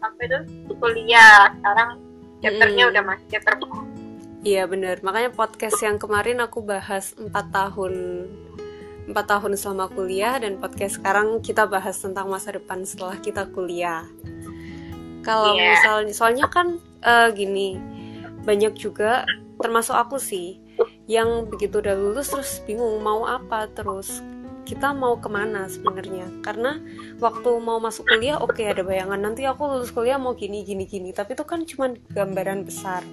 apa 0.01 0.19
itu? 0.25 0.39
Kuliah. 0.81 1.53
Sekarang 1.53 1.89
chapternya 2.41 2.83
hmm. 2.89 2.91
udah 2.97 3.03
masih 3.05 3.25
chapter 3.29 3.53
Iya 4.41 4.65
bener, 4.65 5.05
makanya 5.05 5.29
podcast 5.29 5.77
yang 5.85 6.01
kemarin 6.01 6.41
aku 6.41 6.65
bahas 6.65 7.13
4 7.13 7.29
tahun 7.29 7.93
4 9.05 9.13
tahun 9.13 9.53
selama 9.53 9.93
kuliah 9.93 10.41
dan 10.41 10.57
podcast 10.57 10.97
sekarang 10.97 11.45
kita 11.45 11.69
bahas 11.69 12.01
tentang 12.01 12.25
masa 12.25 12.57
depan 12.57 12.81
setelah 12.81 13.21
kita 13.21 13.45
kuliah. 13.53 14.09
Kalau 15.21 15.53
yeah. 15.53 15.77
misalnya, 15.77 16.13
soalnya 16.17 16.47
kan 16.49 16.81
uh, 17.05 17.29
gini, 17.29 17.77
banyak 18.41 18.73
juga 18.81 19.29
termasuk 19.61 19.93
aku 19.93 20.17
sih 20.17 20.57
yang 21.05 21.45
begitu 21.45 21.77
udah 21.77 21.93
lulus 21.93 22.33
terus 22.33 22.65
bingung 22.65 22.97
mau 23.05 23.29
apa 23.29 23.69
terus 23.69 24.25
kita 24.65 24.89
mau 24.93 25.21
ke 25.21 25.29
mana 25.29 25.69
sebenarnya 25.69 26.41
karena 26.41 26.81
waktu 27.21 27.49
mau 27.61 27.77
masuk 27.77 28.09
kuliah 28.09 28.41
oke 28.41 28.57
okay, 28.57 28.73
ada 28.73 28.81
bayangan 28.81 29.21
nanti 29.21 29.45
aku 29.45 29.69
lulus 29.69 29.93
kuliah 29.93 30.17
mau 30.17 30.33
gini 30.33 30.65
gini 30.65 30.89
gini 30.89 31.13
tapi 31.13 31.37
itu 31.37 31.45
kan 31.45 31.61
cuma 31.65 31.93
gambaran 32.13 32.65
besar 32.65 33.05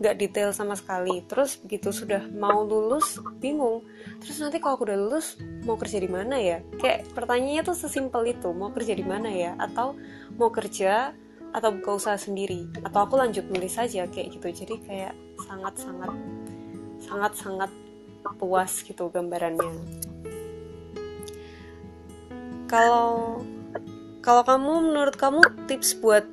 nggak 0.00 0.16
detail 0.16 0.50
sama 0.56 0.74
sekali. 0.74 1.20
Terus 1.28 1.60
begitu 1.60 1.92
sudah 1.92 2.24
mau 2.32 2.64
lulus 2.64 3.20
bingung. 3.36 3.84
Terus 4.24 4.40
nanti 4.40 4.56
kalau 4.56 4.80
aku 4.80 4.88
udah 4.88 4.98
lulus 4.98 5.36
mau 5.68 5.76
kerja 5.76 6.00
di 6.00 6.08
mana 6.08 6.40
ya? 6.40 6.64
Kayak 6.80 7.12
pertanyaannya 7.12 7.62
tuh 7.62 7.76
sesimpel 7.76 8.32
itu 8.32 8.48
mau 8.56 8.72
kerja 8.72 8.96
di 8.96 9.04
mana 9.04 9.28
ya? 9.28 9.52
Atau 9.60 10.00
mau 10.40 10.48
kerja 10.48 11.12
atau 11.52 11.70
buka 11.76 12.00
usaha 12.00 12.16
sendiri? 12.16 12.64
Atau 12.80 13.04
aku 13.04 13.20
lanjut 13.20 13.44
nulis 13.52 13.76
saja 13.76 14.08
kayak 14.08 14.40
gitu. 14.40 14.48
Jadi 14.64 14.74
kayak 14.88 15.12
sangat 15.44 15.76
sangat 15.76 16.12
sangat 17.04 17.32
sangat 17.36 17.70
puas 18.40 18.80
gitu 18.80 19.12
gambarannya. 19.12 19.68
Kalau 22.72 23.42
kalau 24.24 24.42
kamu 24.48 24.92
menurut 24.92 25.16
kamu 25.16 25.44
tips 25.68 25.96
buat 26.00 26.24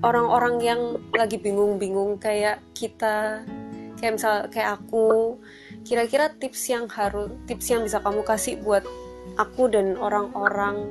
orang-orang 0.00 0.56
yang 0.62 0.80
lagi 1.12 1.36
bingung-bingung 1.36 2.16
kayak 2.22 2.62
kita 2.72 3.42
kayak 4.00 4.16
misal 4.16 4.34
kayak 4.48 4.80
aku 4.80 5.36
kira-kira 5.84 6.32
tips 6.32 6.72
yang 6.72 6.88
harus 6.88 7.28
tips 7.44 7.66
yang 7.68 7.84
bisa 7.84 8.00
kamu 8.00 8.24
kasih 8.24 8.56
buat 8.64 8.86
aku 9.36 9.68
dan 9.68 9.98
orang-orang 10.00 10.88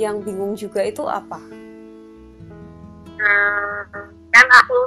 yang 0.00 0.24
bingung 0.24 0.58
juga 0.58 0.82
itu 0.82 1.04
apa? 1.06 1.38
Hmm, 3.14 4.08
kan 4.34 4.46
aku 4.50 4.78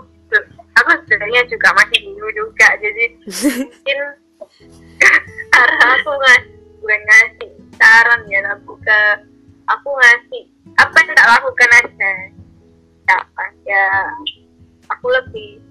aku 0.78 0.90
sebenarnya 1.08 1.42
juga 1.48 1.74
masih 1.74 2.00
bingung 2.04 2.34
juga 2.36 2.68
jadi 2.78 3.06
mungkin 3.26 4.00
karena 5.54 5.86
aku 5.98 6.12
ngasih 6.12 6.58
bukan 6.78 7.02
ngasih 7.02 7.52
saran 7.78 8.22
ya 8.30 8.40
aku 8.54 8.74
ke 8.82 9.00
aku 9.66 9.90
ngasih 9.90 10.44
apa 10.78 10.96
yang 11.02 11.16
tak 11.18 11.28
lakukan 11.28 11.70
aja 11.82 12.12
apa 13.08 13.44
ya 13.64 13.86
aku 14.92 15.08
lebih 15.12 15.64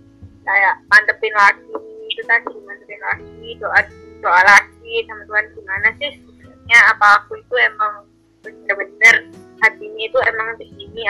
kayak 0.44 0.74
mantepin 0.88 1.34
lagi 1.36 1.76
itu 2.08 2.22
tadi 2.24 2.54
mantepin 2.64 3.00
lagi 3.02 3.48
doa 3.60 3.80
doa 4.24 4.40
lagi 4.44 4.92
sama 5.04 5.22
Tuhan 5.28 5.46
gimana 5.52 5.88
sih 6.00 6.10
sebenarnya 6.16 6.78
apa 6.96 7.06
aku 7.22 7.36
itu 7.36 7.54
emang 7.60 7.92
bener-bener 8.40 9.16
hatinya 9.60 10.02
itu 10.06 10.18
emang 10.24 10.48
di 10.60 10.66
sini 10.72 11.02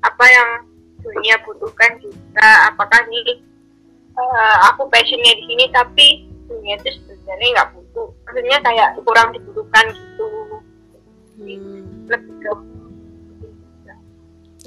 apa 0.00 0.24
yang 0.26 0.50
dunia 1.00 1.34
butuhkan 1.44 1.96
juga 2.00 2.48
apakah 2.68 3.00
ini 3.08 3.40
uh, 4.16 4.56
aku 4.72 4.88
passionnya 4.88 5.32
di 5.38 5.44
sini 5.48 5.64
tapi 5.72 6.06
dunia 6.50 6.74
itu 6.82 6.90
sebenarnya 7.06 7.48
nggak 7.54 7.70
butuh. 7.78 8.08
Maksudnya 8.26 8.58
kayak 8.66 8.88
kurang 9.06 9.28
dibutuhkan 9.32 9.84
gitu. 9.94 10.26
Hmm. 11.40 12.04
lebih 12.10 12.36
ke 12.44 12.52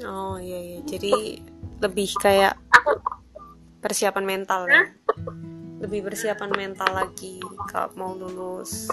Oh 0.04 0.36
iya 0.36 0.60
iya. 0.60 0.80
Jadi 0.84 1.40
lebih 1.80 2.08
kayak 2.20 2.54
persiapan 3.80 4.24
mental 4.24 4.68
ya. 4.68 4.88
Lebih 5.80 6.08
persiapan 6.08 6.50
mental 6.52 6.90
lagi 6.92 7.40
kalau 7.68 7.92
mau 7.96 8.12
lulus. 8.16 8.88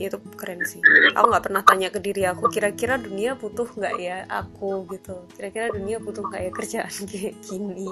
Ya, 0.00 0.08
itu 0.08 0.16
keren 0.32 0.64
sih. 0.64 0.80
Aku 1.12 1.28
nggak 1.28 1.44
pernah 1.44 1.60
tanya 1.60 1.92
ke 1.92 2.00
diri 2.00 2.24
aku 2.24 2.48
kira-kira 2.48 2.96
dunia 2.96 3.36
butuh 3.36 3.68
nggak 3.68 3.94
ya 4.00 4.24
aku 4.32 4.88
gitu. 4.96 5.28
Kira-kira 5.36 5.68
dunia 5.68 6.00
butuh 6.00 6.24
nggak 6.24 6.40
ya 6.40 6.50
kerjaan 6.52 6.94
kayak 7.10 7.36
gini. 7.44 7.88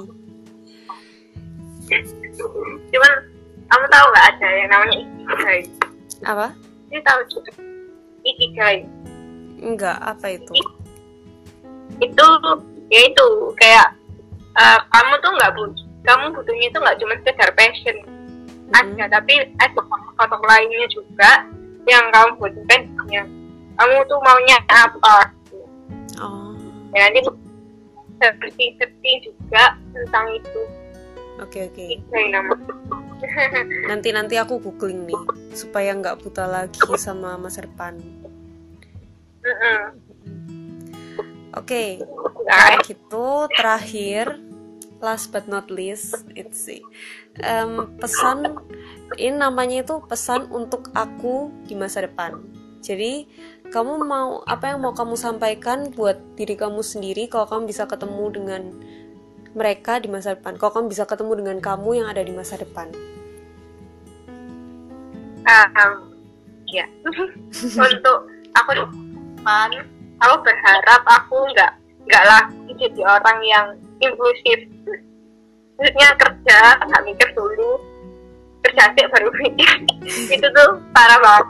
Cuman 2.89 3.13
kamu 3.69 3.87
tahu 3.93 4.07
nggak 4.09 4.27
ada 4.37 4.49
yang 4.57 4.69
namanya 4.73 4.97
ikigai? 5.05 5.61
Apa? 6.25 6.47
Ini 6.89 7.01
tahu. 7.05 7.21
Ikigai. 8.25 8.79
Enggak, 9.61 9.99
apa 10.01 10.27
itu? 10.33 10.53
Itu 11.99 12.27
ya 12.89 13.01
itu 13.09 13.27
kayak 13.57 13.89
uh, 14.57 14.81
kamu 14.93 15.15
tuh 15.21 15.33
nggak 15.37 15.53
butuh 15.57 15.87
kamu 16.09 16.25
butuhnya 16.33 16.67
itu 16.73 16.79
nggak 16.81 16.99
cuma 17.05 17.15
sekedar 17.21 17.51
passion. 17.53 17.97
Hmm. 18.69 19.01
ada 19.01 19.21
tapi 19.21 19.49
ada 19.57 19.81
faktor 20.17 20.45
lainnya 20.45 20.85
juga 20.93 21.49
yang 21.89 22.05
kamu 22.13 22.37
butuhkan 22.37 22.81
ya 23.09 23.25
kamu 23.81 23.97
tuh 24.11 24.19
maunya 24.21 24.59
apa? 24.69 25.33
Oh. 26.19 26.53
ya 26.93 27.09
nanti 27.09 27.25
seperti 28.19 28.75
seperti 28.77 29.11
juga 29.31 29.79
tentang 29.95 30.27
itu. 30.35 30.63
Oke 31.39 31.71
oke. 31.71 31.87
Nanti 33.91 34.15
nanti 34.15 34.35
aku 34.39 34.63
googling 34.63 35.11
nih 35.11 35.19
supaya 35.51 35.91
nggak 35.91 36.23
buta 36.23 36.47
lagi 36.47 36.79
sama 36.99 37.35
masa 37.35 37.67
depan. 37.67 37.99
Mm 39.43 39.55
-mm. 39.55 40.08
Oke, 41.59 41.99
okay. 41.99 42.07
nah, 42.47 42.79
gitu 42.87 43.51
terakhir 43.51 44.39
last 45.03 45.35
but 45.35 45.51
not 45.51 45.71
least 45.75 46.23
it's 46.39 46.71
um, 47.43 47.99
pesan 47.99 48.63
ini 49.19 49.35
namanya 49.35 49.83
itu 49.83 49.99
pesan 50.07 50.47
untuk 50.55 50.95
aku 50.95 51.51
di 51.67 51.75
masa 51.75 52.07
depan. 52.07 52.39
Jadi 52.79 53.27
kamu 53.75 54.07
mau 54.07 54.47
apa 54.47 54.71
yang 54.71 54.87
mau 54.87 54.95
kamu 54.95 55.19
sampaikan 55.19 55.91
buat 55.91 56.23
diri 56.39 56.55
kamu 56.55 56.79
sendiri 56.79 57.27
kalau 57.27 57.51
kamu 57.51 57.75
bisa 57.75 57.91
ketemu 57.91 58.25
dengan 58.31 58.63
mereka 59.59 59.99
di 59.99 60.07
masa 60.07 60.39
depan. 60.39 60.55
Kalau 60.63 60.79
kamu 60.79 60.95
bisa 60.95 61.11
ketemu 61.11 61.43
dengan 61.43 61.59
kamu 61.59 61.91
yang 61.99 62.07
ada 62.07 62.23
di 62.23 62.31
masa 62.31 62.55
depan. 62.55 62.95
Um, 65.49 66.15
ya 66.71 66.85
untuk 67.89 68.31
aku 68.55 68.71
di 68.77 68.83
depan 68.85 69.98
aku 70.19 70.37
berharap 70.43 71.03
aku 71.07 71.37
nggak 71.55 71.73
nggak 72.09 72.25
lagi 72.25 72.71
jadi 72.79 73.01
orang 73.05 73.39
yang 73.45 73.67
impulsif 74.01 74.59
maksudnya 75.79 76.09
kerja 76.19 76.59
nggak 76.83 77.05
mikir 77.07 77.29
dulu. 77.39 77.79
Kerja 78.67 78.91
sih 78.99 79.07
baru 79.07 79.31
mikir. 79.31 79.71
Itu 80.35 80.47
tuh 80.51 80.71
parah 80.91 81.19
banget. 81.23 81.47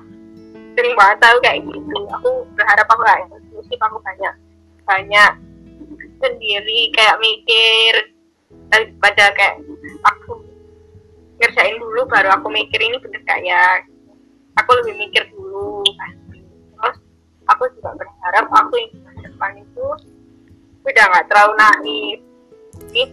Sering 0.76 0.94
banget 0.94 1.18
tahu 1.24 1.36
kayak 1.40 1.64
gitu. 1.64 1.96
Aku 2.20 2.30
berharap 2.54 2.86
aku 2.86 3.00
nggak 3.00 3.18
impulsif 3.32 3.80
aku 3.80 3.96
banyak 4.04 4.34
banyak 4.84 5.32
sendiri 6.20 6.80
kayak 6.92 7.16
mikir. 7.18 7.94
Daripada 8.68 9.32
kayak 9.32 9.64
aku 10.04 10.44
ngerjain 11.40 11.80
dulu 11.80 12.04
baru 12.04 12.36
aku 12.36 12.52
mikir 12.52 12.80
ini 12.84 13.00
bener 13.00 13.22
kayak 13.24 13.88
aku 14.60 14.70
lebih 14.84 15.08
mikir 15.08 15.24
dulu. 15.32 15.80
Terus 16.76 16.96
aku 17.48 17.64
juga 17.80 17.96
berharap 18.28 18.52
aku 18.52 18.76
yang 18.76 18.92
di 18.92 19.24
depan 19.24 19.52
itu 19.56 19.86
udah 20.84 21.04
nggak 21.08 21.26
terlalu 21.32 21.54
naif. 21.56 22.18
Sih 22.92 23.08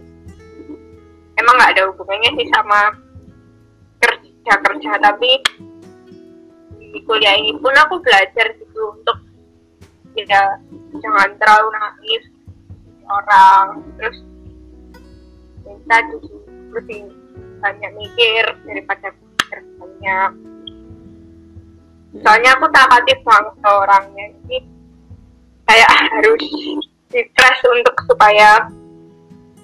emang 1.40 1.56
nggak 1.56 1.72
ada 1.72 1.82
hubungannya 1.88 2.36
sih 2.36 2.48
sama 2.52 2.92
kerja 3.96 4.52
kerja 4.60 4.92
tapi 5.00 5.40
di 6.92 7.00
kuliah 7.08 7.32
ini 7.32 7.56
pun 7.56 7.72
aku 7.72 7.96
belajar 8.04 8.52
gitu 8.60 8.92
untuk 8.92 9.16
tidak 10.12 10.60
jangan 11.00 11.32
terlalu 11.40 11.68
naif 11.72 12.22
orang. 13.08 13.66
Terus 13.96 14.18
kita 15.64 15.96
jadi 16.12 16.32
lebih 16.76 17.00
banyak 17.64 17.92
mikir 17.96 18.44
daripada 18.68 19.16
mikir 19.16 19.58
banyak. 19.80 20.30
Soalnya 22.20 22.52
aku 22.60 22.68
takatif 22.68 23.16
banget 23.24 23.56
orangnya 23.64 24.24
jadi 24.44 24.75
kayak 25.66 25.90
harus 25.90 26.42
refresh 27.10 27.62
untuk 27.66 27.96
supaya 28.06 28.66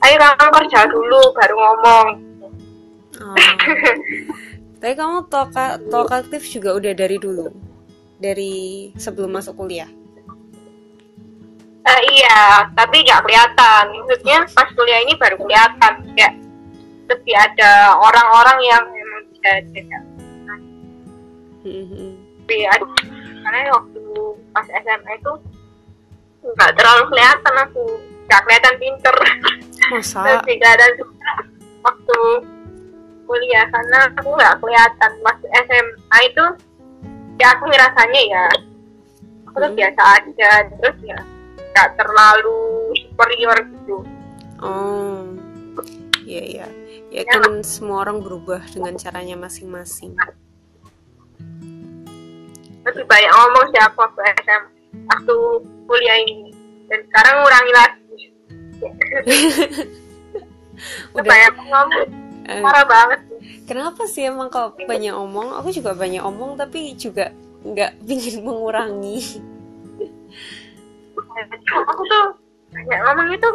ayo 0.03 0.17
kamu 0.19 0.51
kerja 0.63 0.81
dulu 0.91 1.21
baru 1.39 1.55
ngomong. 1.55 2.07
Oh. 3.23 3.37
Tapi 4.83 4.95
kamu 4.99 5.31
toka 5.31 5.79
tokatif 5.87 6.43
juga 6.51 6.75
udah 6.75 6.91
dari 6.91 7.15
dulu, 7.15 7.55
dari 8.19 8.91
sebelum 8.99 9.31
masuk 9.31 9.55
kuliah. 9.55 9.87
Eh, 11.83 12.01
iya 12.15 12.67
tapi 12.79 13.03
nggak 13.03 13.27
kelihatan. 13.27 13.85
Maksudnya 13.91 14.47
pas 14.55 14.71
kuliah 14.75 15.03
ini 15.03 15.15
baru 15.19 15.39
kelihatan. 15.39 15.93
Kayak 16.15 16.35
lebih 17.11 17.35
ada 17.35 17.99
orang-orang 17.99 18.59
yang 18.63 18.83
memang 18.91 19.23
bisa 19.31 19.51
tidak 19.71 20.03
Hmm, 21.63 22.19
tapi 22.43 22.67
ada 22.67 22.83
karena 23.47 23.71
waktu 23.71 24.03
pas 24.51 24.67
SMA 24.67 25.13
itu 25.15 25.33
nggak 26.43 26.73
terlalu 26.75 27.03
kelihatan 27.09 27.55
aku 27.61 27.85
nggak 28.27 28.41
kelihatan 28.43 28.75
pinter 28.77 29.17
Masa? 29.91 30.19
kelihatan 30.27 30.43
pinter 30.45 30.79
waktu 31.81 32.19
kuliah 33.25 33.65
karena 33.67 33.99
aku 34.13 34.29
nggak 34.31 34.55
kelihatan 34.59 35.11
pas 35.21 35.39
SMA 35.39 36.19
itu 36.27 36.45
ya 37.39 37.47
aku 37.55 37.65
ngerasanya 37.67 38.21
ya 38.23 38.45
aku 39.47 39.57
tuh 39.59 39.69
Hmm. 39.69 39.79
biasa 39.79 40.03
aja 40.17 40.51
terus 40.71 40.97
ya 41.03 41.19
nggak 41.73 41.89
terlalu 41.97 42.61
superior 42.99 43.59
gitu 43.63 43.99
Oh, 44.63 45.27
iya 46.23 46.43
iya. 46.47 46.67
Ya 47.11 47.27
Ya. 47.27 47.35
kan 47.35 47.67
semua 47.67 48.07
orang 48.07 48.23
berubah 48.23 48.63
dengan 48.71 48.95
caranya 48.95 49.35
masing-masing. 49.37 50.15
lebih 52.83 53.05
banyak 53.05 53.31
ngomong 53.31 53.65
sih 53.71 53.81
aku 53.81 53.99
waktu 54.01 54.21
SMA 54.39 54.72
waktu 54.93 55.37
kuliah 55.89 56.19
ini. 56.25 56.53
Dan 56.89 57.01
sekarang 57.09 57.35
ngurangi 57.41 57.73
lagi. 57.73 58.25
Udah. 61.17 61.29
banyak 61.29 61.53
ngomong. 61.57 62.09
Eh, 62.43 62.59
parah 62.59 62.87
banget. 62.87 63.21
Kenapa 63.71 64.03
sih 64.11 64.27
emang 64.27 64.51
kalau 64.51 64.75
banyak 64.75 65.15
omong? 65.15 65.55
Aku 65.63 65.71
juga 65.71 65.95
banyak 65.95 66.21
omong 66.21 66.59
tapi 66.59 66.99
juga 66.99 67.31
nggak 67.63 68.03
ingin 68.13 68.43
mengurangi. 68.43 69.41
aku 71.73 72.03
tuh 72.09 72.27
banyak 72.73 73.01
ngomong 73.09 73.29
itu 73.33 73.49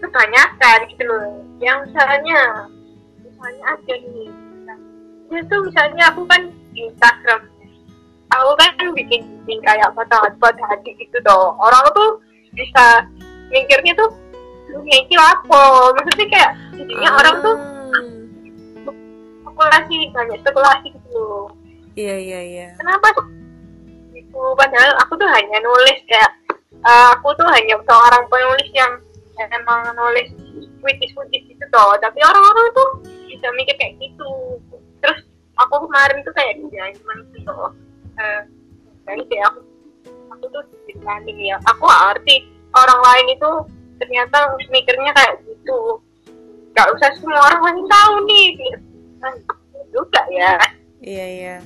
kebanyakan 0.00 0.78
gitu 0.90 1.04
loh. 1.04 1.44
Yang 1.60 1.92
misalnya 1.92 2.40
misalnya 3.20 3.64
ada 3.68 3.94
nih? 3.94 4.30
Itu 5.30 5.54
misalnya 5.62 6.02
aku 6.10 6.26
kan 6.26 6.50
di 6.74 6.90
Instagram 6.90 7.49
aku 8.30 8.50
kan 8.58 8.70
bikin 8.94 9.20
bikin 9.44 9.58
kayak 9.66 9.90
foto-foto 9.92 10.62
hati 10.70 10.94
gitu 10.98 11.18
tuh 11.26 11.54
orang 11.58 11.82
tuh 11.92 12.22
bisa 12.54 13.06
mikirnya 13.50 13.94
tuh 13.98 14.10
dunia 14.70 15.02
ini 15.02 15.16
apa? 15.18 15.90
Maksudnya 15.98 16.26
kayak 16.30 16.50
jadinya 16.78 17.10
orang 17.18 17.36
tuh 17.42 17.56
spekulasi 19.42 19.96
banyak 20.14 20.38
spekulasi 20.40 20.86
gitu 20.94 21.50
Iya 21.98 22.16
iya 22.16 22.40
iya. 22.46 22.68
kenapa 22.78 23.12
itu 24.14 24.40
padahal 24.54 24.94
aku 25.02 25.18
tuh 25.18 25.26
hanya 25.26 25.58
nulis 25.58 25.98
kayak 26.06 26.30
eh, 26.70 27.08
aku 27.18 27.34
tuh 27.34 27.44
hanya 27.50 27.74
seorang 27.82 28.24
penulis 28.30 28.70
yang 28.72 28.94
emang 29.50 29.90
nulis 29.98 30.30
puitis-puitis 30.80 31.44
gitu 31.48 31.64
toh. 31.72 31.96
Tapi 32.00 32.20
orang-orang 32.20 32.66
tuh 32.76 32.88
bisa 33.28 33.48
mikir 33.56 33.74
kayak 33.76 33.96
gitu. 34.00 34.60
Terus 35.00 35.24
aku 35.56 35.88
kemarin 35.88 36.20
tuh 36.24 36.32
kayak 36.36 36.60
dia 36.68 36.88
cuman 37.00 37.16
gitu 37.32 37.38
toh 37.48 37.72
jadi 39.02 39.22
kayak 39.26 39.44
aku 39.50 39.60
aku 40.30 40.44
tuh 40.48 40.62
dibanding 40.86 41.38
ya 41.40 41.56
aku 41.64 41.86
arti 41.86 42.46
orang 42.72 43.00
lain 43.02 43.26
itu 43.34 43.50
ternyata 43.96 44.38
mikirnya 44.68 45.12
kayak 45.12 45.34
gitu 45.44 45.98
gak 46.72 46.88
usah 46.94 47.10
semua 47.18 47.40
orang 47.44 47.60
lain 47.66 47.80
tahu 47.86 48.14
nih 48.24 48.48
nah, 49.18 49.34
juga 49.90 50.22
ya 50.30 50.54
Iya 51.00 51.26
iya. 51.26 51.56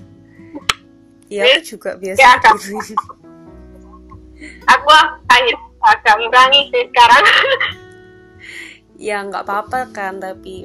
Iya 1.26 1.42
Ya, 1.42 1.54
aku 1.58 1.66
juga 1.66 1.90
biasa 1.98 2.18
ya, 2.22 2.30
Kak. 2.38 2.54
gitu. 2.54 3.12
aku 4.64 4.88
akhir 5.26 5.56
agak 5.82 6.14
ngurangi 6.16 6.60
sih 6.70 6.84
sekarang 6.88 7.24
ya 8.96 9.16
nggak 9.20 9.42
apa-apa 9.42 9.90
kan 9.90 10.22
tapi 10.22 10.64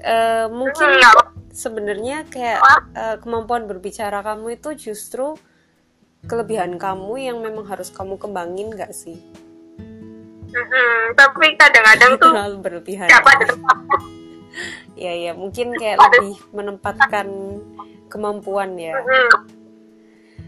eh, 0.00 0.46
mungkin 0.48 0.88
Hmm, 0.88 1.31
sebenarnya 1.52 2.24
kayak 2.26 2.60
eh, 2.96 3.16
kemampuan 3.20 3.68
berbicara 3.68 4.24
kamu 4.24 4.56
itu 4.56 4.90
justru 4.90 5.36
kelebihan 6.24 6.80
kamu 6.80 7.20
yang 7.20 7.38
memang 7.44 7.68
harus 7.68 7.92
kamu 7.92 8.16
kembangin 8.16 8.72
nggak 8.72 8.90
sih? 8.90 9.20
Mm-mm, 10.52 11.16
tapi 11.16 11.56
kadang-kadang 11.56 12.20
tuh 12.20 12.32
terlalu 12.32 12.56
berlebihan. 12.60 13.08
tempatnya 13.08 14.00
ya. 15.04 15.12
Ya 15.16 15.32
mungkin 15.32 15.72
kayak 15.76 15.96
lebih 15.96 16.36
menempatkan 16.52 17.26
kemampuan 18.08 18.76
ya. 18.76 18.96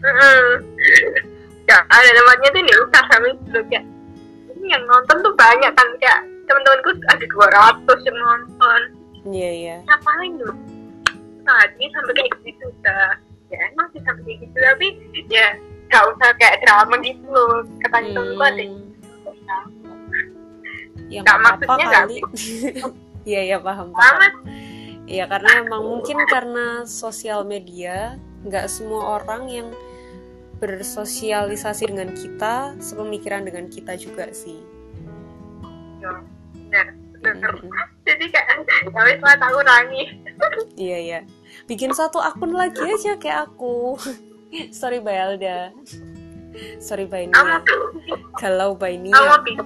Mm-mm. 0.05 0.45
ya 1.65 1.81
ada 1.89 2.09
tempatnya 2.13 2.49
tuh 2.53 2.61
nih 2.61 2.75
usah 2.85 3.03
kami 3.09 3.29
dulu 3.49 3.61
kayak 3.73 3.85
ini 4.53 4.67
yang 4.69 4.83
nonton 4.85 5.17
tuh 5.25 5.33
banyak 5.33 5.71
kan 5.73 5.87
kayak 5.97 6.21
teman-temanku 6.45 6.93
ada 7.09 7.25
200 7.89 8.05
yang 8.05 8.17
nonton. 8.21 8.81
Iya 9.25 9.51
iya. 9.57 9.77
Ngapain 9.89 10.33
dulu 10.37 10.53
tadi 11.45 11.83
sampai 11.93 12.13
kayak 12.17 12.31
gitu 12.43 12.65
udah 12.81 13.05
ya 13.53 13.57
emang 13.71 13.87
sih 13.93 14.01
sampai 14.01 14.23
kayak 14.25 14.39
gitu 14.43 14.57
tapi 14.57 14.87
ya 15.29 15.47
gak 15.93 16.03
usah 16.17 16.29
kayak 16.41 16.59
drama 16.65 16.95
gitu 17.05 17.25
loh 17.29 17.61
yang 18.57 18.73
Hmm, 20.05 21.11
ya 21.11 21.21
Nggak, 21.21 21.35
nggak 21.37 21.37
apa-apa 21.37 21.63
maksudnya 21.69 21.87
kali. 21.93 22.17
iya 23.29 23.41
iya 23.53 23.57
paham 23.61 23.93
paham. 23.93 24.33
Iya 25.05 25.29
karena 25.29 25.49
emang 25.61 25.83
mungkin 25.85 26.17
karena 26.25 26.65
sosial 26.89 27.45
media 27.45 28.17
nggak 28.41 28.65
semua 28.65 29.21
orang 29.21 29.45
yang 29.49 29.67
bersosialisasi 30.57 31.93
dengan 31.93 32.09
kita 32.15 32.73
sepemikiran 32.81 33.45
dengan 33.45 33.69
kita 33.69 33.93
juga 33.99 34.33
sih. 34.33 34.57
Ya, 36.01 36.89
benar 37.21 37.53
benar. 37.53 37.53
Mm-mm. 37.61 37.94
Jadi 38.15 38.25
kayak 38.31 38.47
ya 38.95 39.01
wis 39.03 39.19
lah 39.19 39.35
aku 39.35 39.59
nangis 39.61 40.09
Iya 40.75 40.97
iya. 40.99 41.19
Bikin 41.65 41.95
satu 41.95 42.19
akun 42.19 42.53
lagi 42.53 42.83
aja 42.83 43.15
kayak 43.15 43.51
aku. 43.51 43.95
Sorry 44.79 44.99
Bayalda. 44.99 45.71
Sorry 46.79 47.07
kamu 47.07 47.31
Bainia. 47.31 47.59
Galau 48.39 48.75
kamu 48.75 48.79
Bainia. 48.79 49.39
bikin 49.43 49.65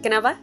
Kenapa? 0.00 0.36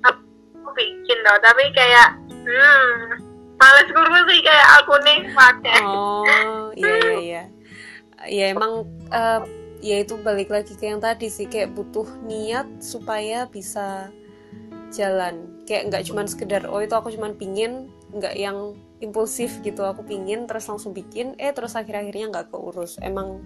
aku 0.00 0.68
bikin 0.72 1.18
loh 1.24 1.36
tapi 1.44 1.68
kayak 1.76 2.16
hmm 2.28 3.20
males 3.56 3.88
guru 3.88 4.18
sih 4.28 4.40
kayak 4.44 4.68
aku 4.80 4.94
nih 5.04 5.18
pakai 5.32 5.80
Oh 5.84 6.72
iya 6.76 6.96
iya 6.96 7.16
iya. 7.20 7.42
Ya 8.26 8.44
emang 8.52 8.88
eh, 9.12 9.40
ya 9.84 9.96
itu 10.00 10.16
balik 10.20 10.48
lagi 10.48 10.72
ke 10.72 10.88
yang 10.88 11.00
tadi 11.00 11.28
sih 11.28 11.48
kayak 11.48 11.76
butuh 11.76 12.08
niat 12.24 12.68
supaya 12.80 13.44
bisa 13.48 14.08
jalan. 14.96 15.60
Kayak 15.68 15.92
nggak 15.92 16.02
cuman 16.08 16.26
sekedar 16.26 16.62
oh 16.64 16.80
itu 16.80 16.96
aku 16.96 17.12
cuman 17.12 17.36
pingin 17.36 17.92
nggak 18.16 18.32
yang 18.40 18.72
impulsif 19.04 19.60
gitu. 19.60 19.84
Aku 19.84 20.00
pingin 20.02 20.48
terus 20.48 20.64
langsung 20.66 20.96
bikin 20.96 21.36
eh 21.36 21.52
terus 21.52 21.76
akhir-akhirnya 21.76 22.32
nggak 22.32 22.48
keurus. 22.48 22.96
Emang 23.04 23.44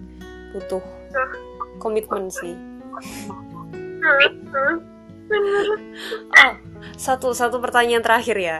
butuh 0.55 0.79
komitmen 1.83 2.31
sih. 2.31 2.55
Oh 4.01 4.79
satu 6.97 7.31
satu 7.31 7.59
pertanyaan 7.59 8.03
terakhir 8.03 8.37
ya. 8.39 8.57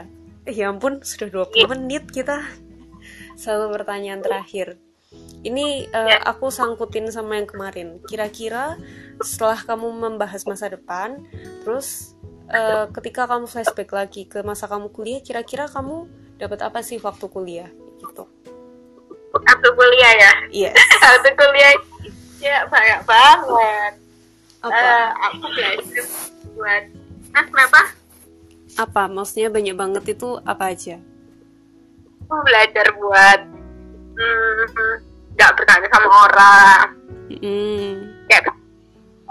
Eh, 0.48 0.56
ya 0.56 0.74
ampun 0.74 1.00
sudah 1.06 1.48
20 1.48 1.72
menit 1.78 2.10
kita. 2.10 2.42
Satu 3.38 3.70
pertanyaan 3.70 4.22
terakhir. 4.22 4.78
Ini 5.42 5.90
uh, 5.90 6.20
aku 6.30 6.54
sangkutin 6.54 7.10
sama 7.10 7.38
yang 7.42 7.50
kemarin. 7.50 7.98
Kira-kira 8.06 8.78
setelah 9.22 9.58
kamu 9.58 9.90
membahas 9.90 10.46
masa 10.46 10.70
depan 10.70 11.26
terus 11.66 12.14
uh, 12.52 12.86
ketika 13.00 13.26
kamu 13.26 13.48
flashback 13.48 13.90
lagi 13.96 14.28
ke 14.28 14.44
masa 14.44 14.68
kamu 14.68 14.92
kuliah 14.92 15.24
kira-kira 15.24 15.66
kamu 15.72 16.06
dapat 16.38 16.60
apa 16.62 16.84
sih 16.84 17.00
waktu 17.00 17.26
kuliah? 17.32 17.70
Gitu. 18.04 18.24
Waktu 19.32 19.68
kuliah 19.72 20.14
ya? 20.20 20.34
Yes. 20.52 20.76
Waktu 21.02 21.32
kuliah 21.40 21.72
ya 22.44 22.58
banyak 22.68 23.02
banget. 23.08 23.94
Apa? 24.62 24.76
Uh, 24.76 25.08
aku 25.30 25.46
belajar 25.56 26.06
buat 26.54 26.84
ah 27.32 27.46
kenapa? 27.48 27.82
Apa? 28.76 29.04
Maksudnya 29.08 29.48
banyak 29.48 29.76
banget 29.78 30.04
itu 30.12 30.36
apa 30.44 30.76
aja? 30.76 31.00
Aku 32.28 32.36
belajar 32.44 32.88
buat 33.00 33.40
hmm, 34.20 34.94
nggak 35.40 35.52
bertanya 35.56 35.88
sama 35.90 36.10
orang. 36.28 36.88
Hmm. 37.32 38.12
kayak 38.28 38.52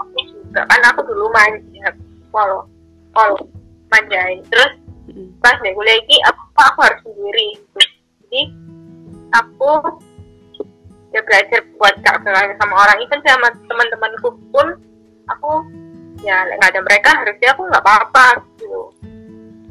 aku 0.01 0.17
juga. 0.25 0.65
Kan 0.65 0.81
aku 0.89 1.05
dulu 1.05 1.29
manja 1.29 1.93
kalau 2.33 2.65
kalau 3.15 3.37
manjain. 3.91 4.39
Terus 4.47 4.71
pas 5.43 5.57
deh 5.59 5.73
kuliah 5.75 5.97
ini 6.07 6.17
apa 6.23 6.61
aku 6.71 6.79
harus 6.83 7.01
sendiri. 7.03 7.49
Jadi 8.27 8.41
aku 9.35 9.71
ya 11.11 11.19
belajar 11.27 11.59
buat 11.75 11.93
gak 12.03 12.23
bertanya 12.23 12.55
sama 12.59 12.75
orang. 12.87 12.97
Itu 13.03 13.15
sama 13.23 13.47
teman-temanku 13.67 14.29
pun 14.51 14.67
aku 15.27 15.51
ya 16.21 16.45
nggak 16.45 16.71
ada 16.75 16.81
mereka 16.85 17.09
harusnya 17.17 17.49
aku 17.55 17.61
nggak 17.67 17.83
apa-apa 17.83 18.27
gitu. 18.59 18.81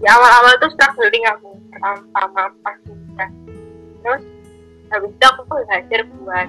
Di 0.01 0.07
awal-awal 0.09 0.57
tuh 0.61 0.71
struggling 0.77 1.25
aku. 1.29 1.57
Pertama 1.71 2.53
pas 2.61 2.77
kuliah 2.85 3.31
terus 4.01 4.23
habis 4.91 5.13
itu 5.13 5.25
aku 5.29 5.43
belajar 5.47 6.01
buat 6.19 6.49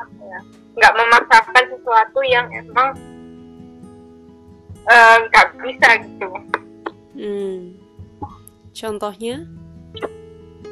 apa 0.00 0.20
ya 0.24 0.40
nggak 0.80 0.96
memaksakan 0.96 1.64
sesuatu 1.76 2.20
yang 2.24 2.46
emang 2.50 2.96
eh, 4.88 5.16
nggak 5.28 5.46
bisa 5.60 5.88
gitu. 6.06 6.28
Hmm. 7.20 7.76
contohnya? 8.70 9.44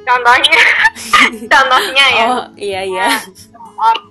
Contohnya? 0.09 0.61
Contohnya 1.53 2.07
ya. 2.17 2.27
Oh 2.33 2.45
iya 2.57 2.81
iya. 2.89 3.09
Or- 3.77 4.09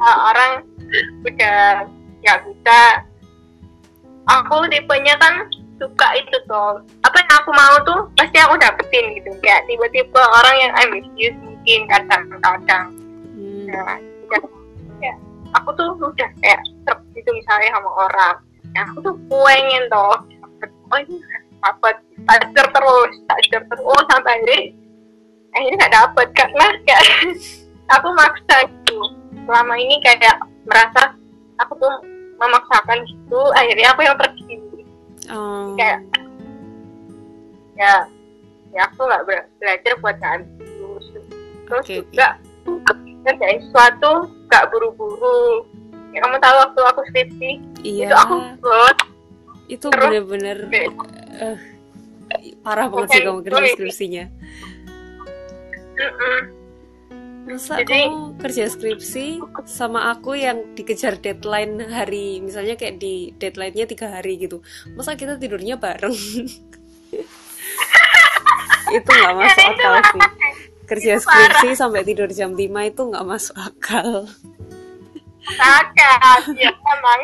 uh, 0.00 0.18
orang 0.32 0.64
udah 1.26 1.84
nggak 2.24 2.38
bisa. 2.48 2.80
Aku 4.28 4.64
tipenya 4.72 5.12
kan 5.20 5.44
suka 5.76 6.08
itu 6.16 6.36
tuh. 6.48 6.80
Apa 7.04 7.16
yang 7.20 7.32
aku 7.44 7.50
mau 7.52 7.76
tuh 7.84 8.00
pasti 8.16 8.40
aku 8.40 8.56
dapetin 8.56 9.20
gitu. 9.20 9.30
Kayak 9.44 9.68
tiba-tiba 9.68 10.20
orang 10.20 10.56
yang 10.56 10.72
ambisius 10.80 11.36
mungkin 11.44 11.80
kadang-kadang. 11.92 12.86
Hmm. 13.36 13.68
nah, 13.68 13.96
ya, 15.04 15.14
aku 15.52 15.68
tuh 15.76 15.92
udah 16.00 16.30
kayak 16.40 16.60
truk 16.88 17.00
gitu 17.12 17.30
misalnya 17.36 17.68
sama 17.76 17.90
orang 18.08 18.36
aku 18.76 18.96
tuh 19.00 19.14
pengen 19.30 19.84
toh. 19.88 20.16
Dapet, 20.28 20.70
oh 20.90 20.98
ini 21.00 21.16
dapat 21.58 21.94
tajar 22.24 22.66
terus 22.70 23.12
tajar 23.26 23.60
terus 23.66 23.82
oh 23.82 24.02
sampai 24.10 24.38
akhirnya 24.38 24.60
akhirnya 25.54 25.76
nggak 25.78 25.94
dapet 25.94 26.26
karena 26.36 26.66
kayak 26.86 27.04
aku 27.94 28.08
maksa 28.14 28.56
gitu. 28.66 29.00
Selama 29.48 29.74
ini 29.80 29.96
kayak 30.04 30.36
merasa 30.68 31.16
aku 31.58 31.72
tuh 31.80 31.94
memaksakan 32.38 32.98
gitu 33.08 33.40
akhirnya 33.56 33.88
aku 33.92 34.00
yang 34.04 34.18
pergi. 34.18 34.44
Oh. 35.28 35.76
kayak 35.76 36.00
ya 37.76 38.08
ya 38.72 38.80
aku 38.88 39.04
nggak 39.04 39.24
belajar 39.60 39.92
buat 40.00 40.16
ambisius 40.20 41.04
terus. 41.68 41.84
Oke. 41.84 41.96
juga 42.08 42.28
ngerjain 43.24 43.60
sesuatu 43.68 44.28
nggak 44.48 44.64
buru-buru 44.72 45.68
ya 46.10 46.18
kamu 46.24 46.36
tahu 46.38 46.56
waktu 46.58 46.80
aku 46.84 47.00
skripsi? 47.12 47.50
Iya. 47.82 48.06
Itu 48.08 48.14
aku 48.16 48.34
buat 48.60 48.96
itu 49.68 49.86
bener-bener 49.92 50.58
eh, 50.72 51.56
parah 52.64 52.88
banget 52.88 53.08
sih 53.12 53.22
kamu 53.22 53.40
kerja 53.44 53.64
skripsinya. 53.76 54.24
Masa 57.48 57.80
Jadi- 57.80 58.12
kamu 58.12 58.36
kerja 58.36 58.64
skripsi 58.68 59.40
sama 59.64 60.12
aku 60.12 60.36
yang 60.36 60.76
dikejar 60.76 61.16
deadline 61.16 61.80
hari 61.80 62.44
misalnya 62.44 62.76
kayak 62.76 63.00
di 63.00 63.32
deadline-nya 63.36 63.88
tiga 63.88 64.12
hari 64.12 64.36
gitu. 64.36 64.60
Masa 64.92 65.16
kita 65.16 65.40
tidurnya 65.40 65.80
bareng? 65.80 66.12
Itu 68.88 69.04
nggak 69.04 69.34
masuk 69.36 69.64
akal 69.68 69.92
sih. 70.00 70.20
kerja 70.88 71.20
skripsi 71.20 71.76
sampai 71.76 72.00
tidur 72.00 72.32
jam 72.32 72.56
5 72.56 72.64
itu 72.64 73.02
nggak 73.04 73.26
masuk 73.28 73.52
akal 73.60 74.24
kakak 75.56 76.44
ya 76.58 76.70
emang. 76.72 77.20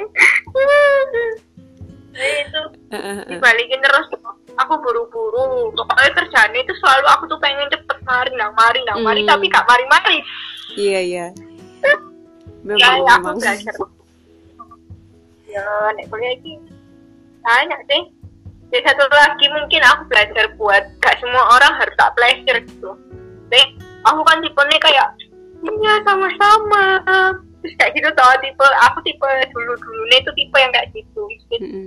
Jadi 2.14 2.36
itu 2.46 2.60
dibalikin 3.28 3.80
terus. 3.82 4.06
Aku 4.54 4.78
buru-buru. 4.78 5.74
Pokoknya 5.74 6.14
kerjaan 6.14 6.54
itu 6.54 6.70
selalu 6.78 7.06
aku 7.10 7.26
tuh 7.26 7.38
pengen 7.42 7.66
cepet 7.74 7.98
mari 8.06 8.30
nang 8.38 8.54
mari 8.54 8.78
nang 8.86 9.02
mari 9.02 9.26
Hmm. 9.26 9.34
tapi 9.34 9.50
gak 9.50 9.66
mari-mari. 9.66 10.18
Iya 10.78 11.00
iya. 11.02 11.26
Ya, 11.82 11.94
memang 12.62 13.02
ya 13.02 13.12
aku 13.18 13.34
memang. 13.34 13.36
belajar. 13.42 13.74
Ya 15.50 15.66
nek 15.98 16.06
kuliah 16.06 16.32
ini 16.38 16.52
banyak 17.42 17.80
sih. 17.90 18.02
Jadi 18.70 18.82
satu 18.86 19.06
lagi 19.10 19.46
mungkin 19.50 19.82
aku 19.82 20.02
belajar 20.06 20.44
buat 20.54 20.82
gak 21.02 21.18
semua 21.18 21.44
orang 21.58 21.74
harus 21.74 21.94
tak 21.98 22.14
pleasure 22.14 22.62
gitu. 22.62 22.90
Nih, 23.50 23.66
aku 24.06 24.22
kan 24.22 24.38
tipenya 24.38 24.78
kayak 24.78 25.08
iya 25.66 25.94
sama-sama 26.06 26.84
terus 27.64 27.74
kayak 27.80 27.96
gitu 27.96 28.08
tau 28.12 28.36
tipe 28.44 28.66
aku 28.84 28.98
tipe 29.08 29.24
dulu 29.56 29.72
dulunya 29.80 30.20
itu 30.20 30.30
tipe 30.36 30.56
yang 30.60 30.72
kayak 30.76 30.88
gitu 30.92 31.22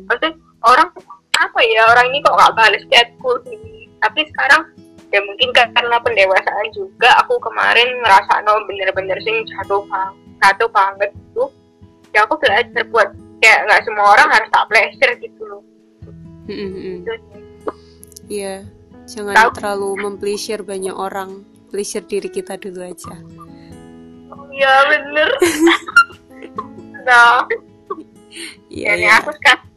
maksudnya 0.10 0.34
orang 0.66 0.90
apa 1.38 1.60
ya 1.62 1.86
orang 1.86 2.10
ini 2.10 2.26
kok 2.26 2.34
gak 2.34 2.56
balas 2.58 2.84
chatku 2.90 3.32
sih 3.46 3.86
tapi 4.02 4.26
sekarang 4.34 4.66
ya 5.14 5.22
mungkin 5.22 5.54
karena 5.54 6.02
pendewasaan 6.02 6.68
juga 6.74 7.14
aku 7.22 7.38
kemarin 7.38 8.02
ngerasa 8.02 8.42
no 8.42 8.58
bener-bener 8.66 9.22
sing 9.22 9.46
jatuh 9.54 9.86
bang 9.86 10.14
jatuh 10.42 10.70
banget 10.74 11.14
gitu 11.14 11.54
ya 12.12 12.26
aku 12.26 12.42
belajar 12.42 12.84
buat 12.90 13.14
kayak 13.38 13.70
nggak 13.70 13.82
semua 13.86 14.18
orang 14.18 14.28
harus 14.34 14.50
tak 14.50 14.66
pleasure 14.66 15.14
gitu 15.22 15.42
loh 15.46 15.62
mm-mm. 16.50 17.06
gitu 17.06 17.14
sih. 17.14 17.48
Iya, 18.28 18.68
jangan 19.08 19.36
Tahu. 19.40 19.52
terlalu 19.56 19.90
mempleasure 20.04 20.64
banyak 20.68 20.92
orang. 20.92 21.48
Pleasure 21.72 22.04
diri 22.04 22.28
kita 22.28 22.60
dulu 22.60 22.84
aja. 22.84 23.16
Iya 24.58 24.74
bener 24.90 25.30
nah 27.06 27.46
Iya, 28.68 28.94
aku 29.24 29.32
sekarang 29.34 29.68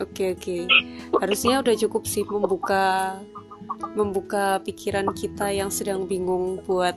Oke, 0.00 0.32
oke. 0.32 0.56
Harusnya 1.20 1.60
udah 1.60 1.76
cukup 1.76 2.08
sih 2.08 2.24
membuka 2.24 3.20
membuka 3.92 4.56
pikiran 4.64 5.12
kita 5.12 5.52
yang 5.52 5.68
sedang 5.68 6.08
bingung 6.08 6.64
buat 6.64 6.96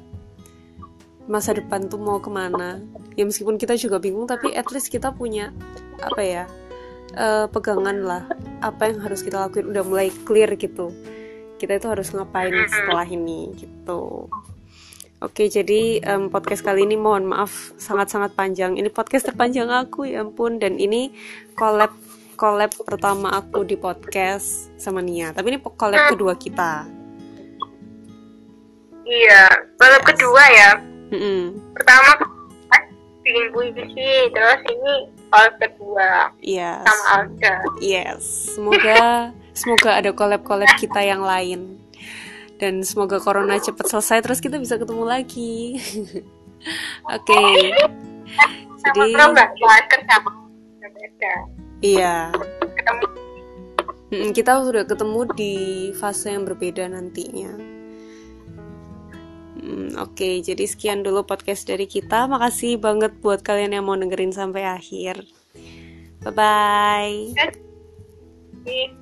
masa 1.27 1.51
depan 1.51 1.91
tuh 1.91 1.99
mau 1.99 2.23
ke 2.23 2.31
mana. 2.31 2.79
Ya 3.19 3.27
meskipun 3.27 3.60
kita 3.60 3.75
juga 3.75 3.99
bingung, 3.99 4.23
tapi 4.25 4.55
at 4.55 4.71
least 4.71 4.88
kita 4.88 5.12
punya 5.12 5.51
apa 5.99 6.21
ya 6.23 6.43
eh, 7.19 7.45
pegangan 7.51 7.99
lah. 7.99 8.23
Apa 8.63 8.95
yang 8.95 9.03
harus 9.03 9.19
kita 9.21 9.43
lakuin 9.43 9.75
udah 9.75 9.84
mulai 9.84 10.08
clear 10.23 10.55
gitu. 10.55 10.95
Kita 11.60 11.75
itu 11.75 11.88
harus 11.91 12.15
ngapain 12.15 12.55
setelah 12.71 13.08
ini 13.08 13.51
gitu. 13.60 14.31
Oke, 15.17 15.47
jadi 15.47 16.04
em, 16.04 16.28
podcast 16.28 16.60
kali 16.60 16.84
ini 16.84 16.99
mohon 16.99 17.25
maaf 17.25 17.49
sangat-sangat 17.78 18.36
panjang. 18.36 18.75
Ini 18.75 18.91
podcast 18.91 19.25
terpanjang 19.25 19.71
aku 19.71 20.06
ya 20.06 20.21
ampun 20.21 20.60
dan 20.60 20.75
ini 20.75 21.15
collab 21.56 21.95
collab 22.36 22.67
pertama 22.84 23.32
aku 23.32 23.63
di 23.63 23.80
podcast 23.80 24.67
sama 24.75 24.99
Nia. 24.99 25.32
Tapi 25.32 25.56
ini 25.56 25.60
collab 25.62 26.12
kedua 26.12 26.36
kita. 26.36 26.86
iya 29.06 29.45
balap 29.78 30.01
kedua 30.01 30.41
ya 30.49 30.82
Mm-mm. 31.13 31.54
pertama 31.78 32.17
kan 32.17 32.82
bikin 33.21 33.54
puisi 33.54 33.86
terus 34.34 34.62
ini 34.65 34.93
balap 35.30 35.54
kedua 35.62 36.34
Yes. 36.41 36.82
sama 36.82 37.04
Alda 37.13 37.54
Yes. 37.78 38.25
Semoga 38.58 39.30
semoga 39.54 40.01
ada 40.01 40.10
collab-collab 40.10 40.73
kita 40.82 41.06
yang 41.06 41.21
lain. 41.21 41.78
Dan 42.56 42.84
semoga 42.88 43.20
corona 43.20 43.60
cepat 43.60 43.91
selesai 43.91 44.24
terus 44.24 44.39
kita 44.39 44.56
bisa 44.56 44.80
ketemu 44.80 45.04
lagi. 45.04 45.76
Oke. 47.15 47.44
Jadi 48.86 49.12
sama 49.18 49.44
kerja 49.89 50.15
beda 50.86 51.34
iya. 51.82 52.32
kita 54.32 54.62
sudah 54.62 54.86
ketemu 54.88 55.20
di 55.34 55.54
fase 55.98 56.32
yang 56.32 56.46
berbeda 56.46 56.88
nantinya. 56.88 57.52
Hmm, 59.56 59.98
Oke, 59.98 60.13
okay, 60.13 60.34
jadi 60.46 60.70
sekian 60.70 61.02
dulu 61.02 61.26
podcast 61.26 61.65
dari 61.65 61.89
kita. 61.89 62.30
Makasih 62.30 62.78
banget 62.78 63.18
buat 63.20 63.41
kalian 63.41 63.74
yang 63.74 63.86
mau 63.89 63.98
dengerin 63.98 64.32
sampai 64.32 64.62
akhir. 64.68 65.26
Bye 66.22 67.34
bye. 68.65 68.96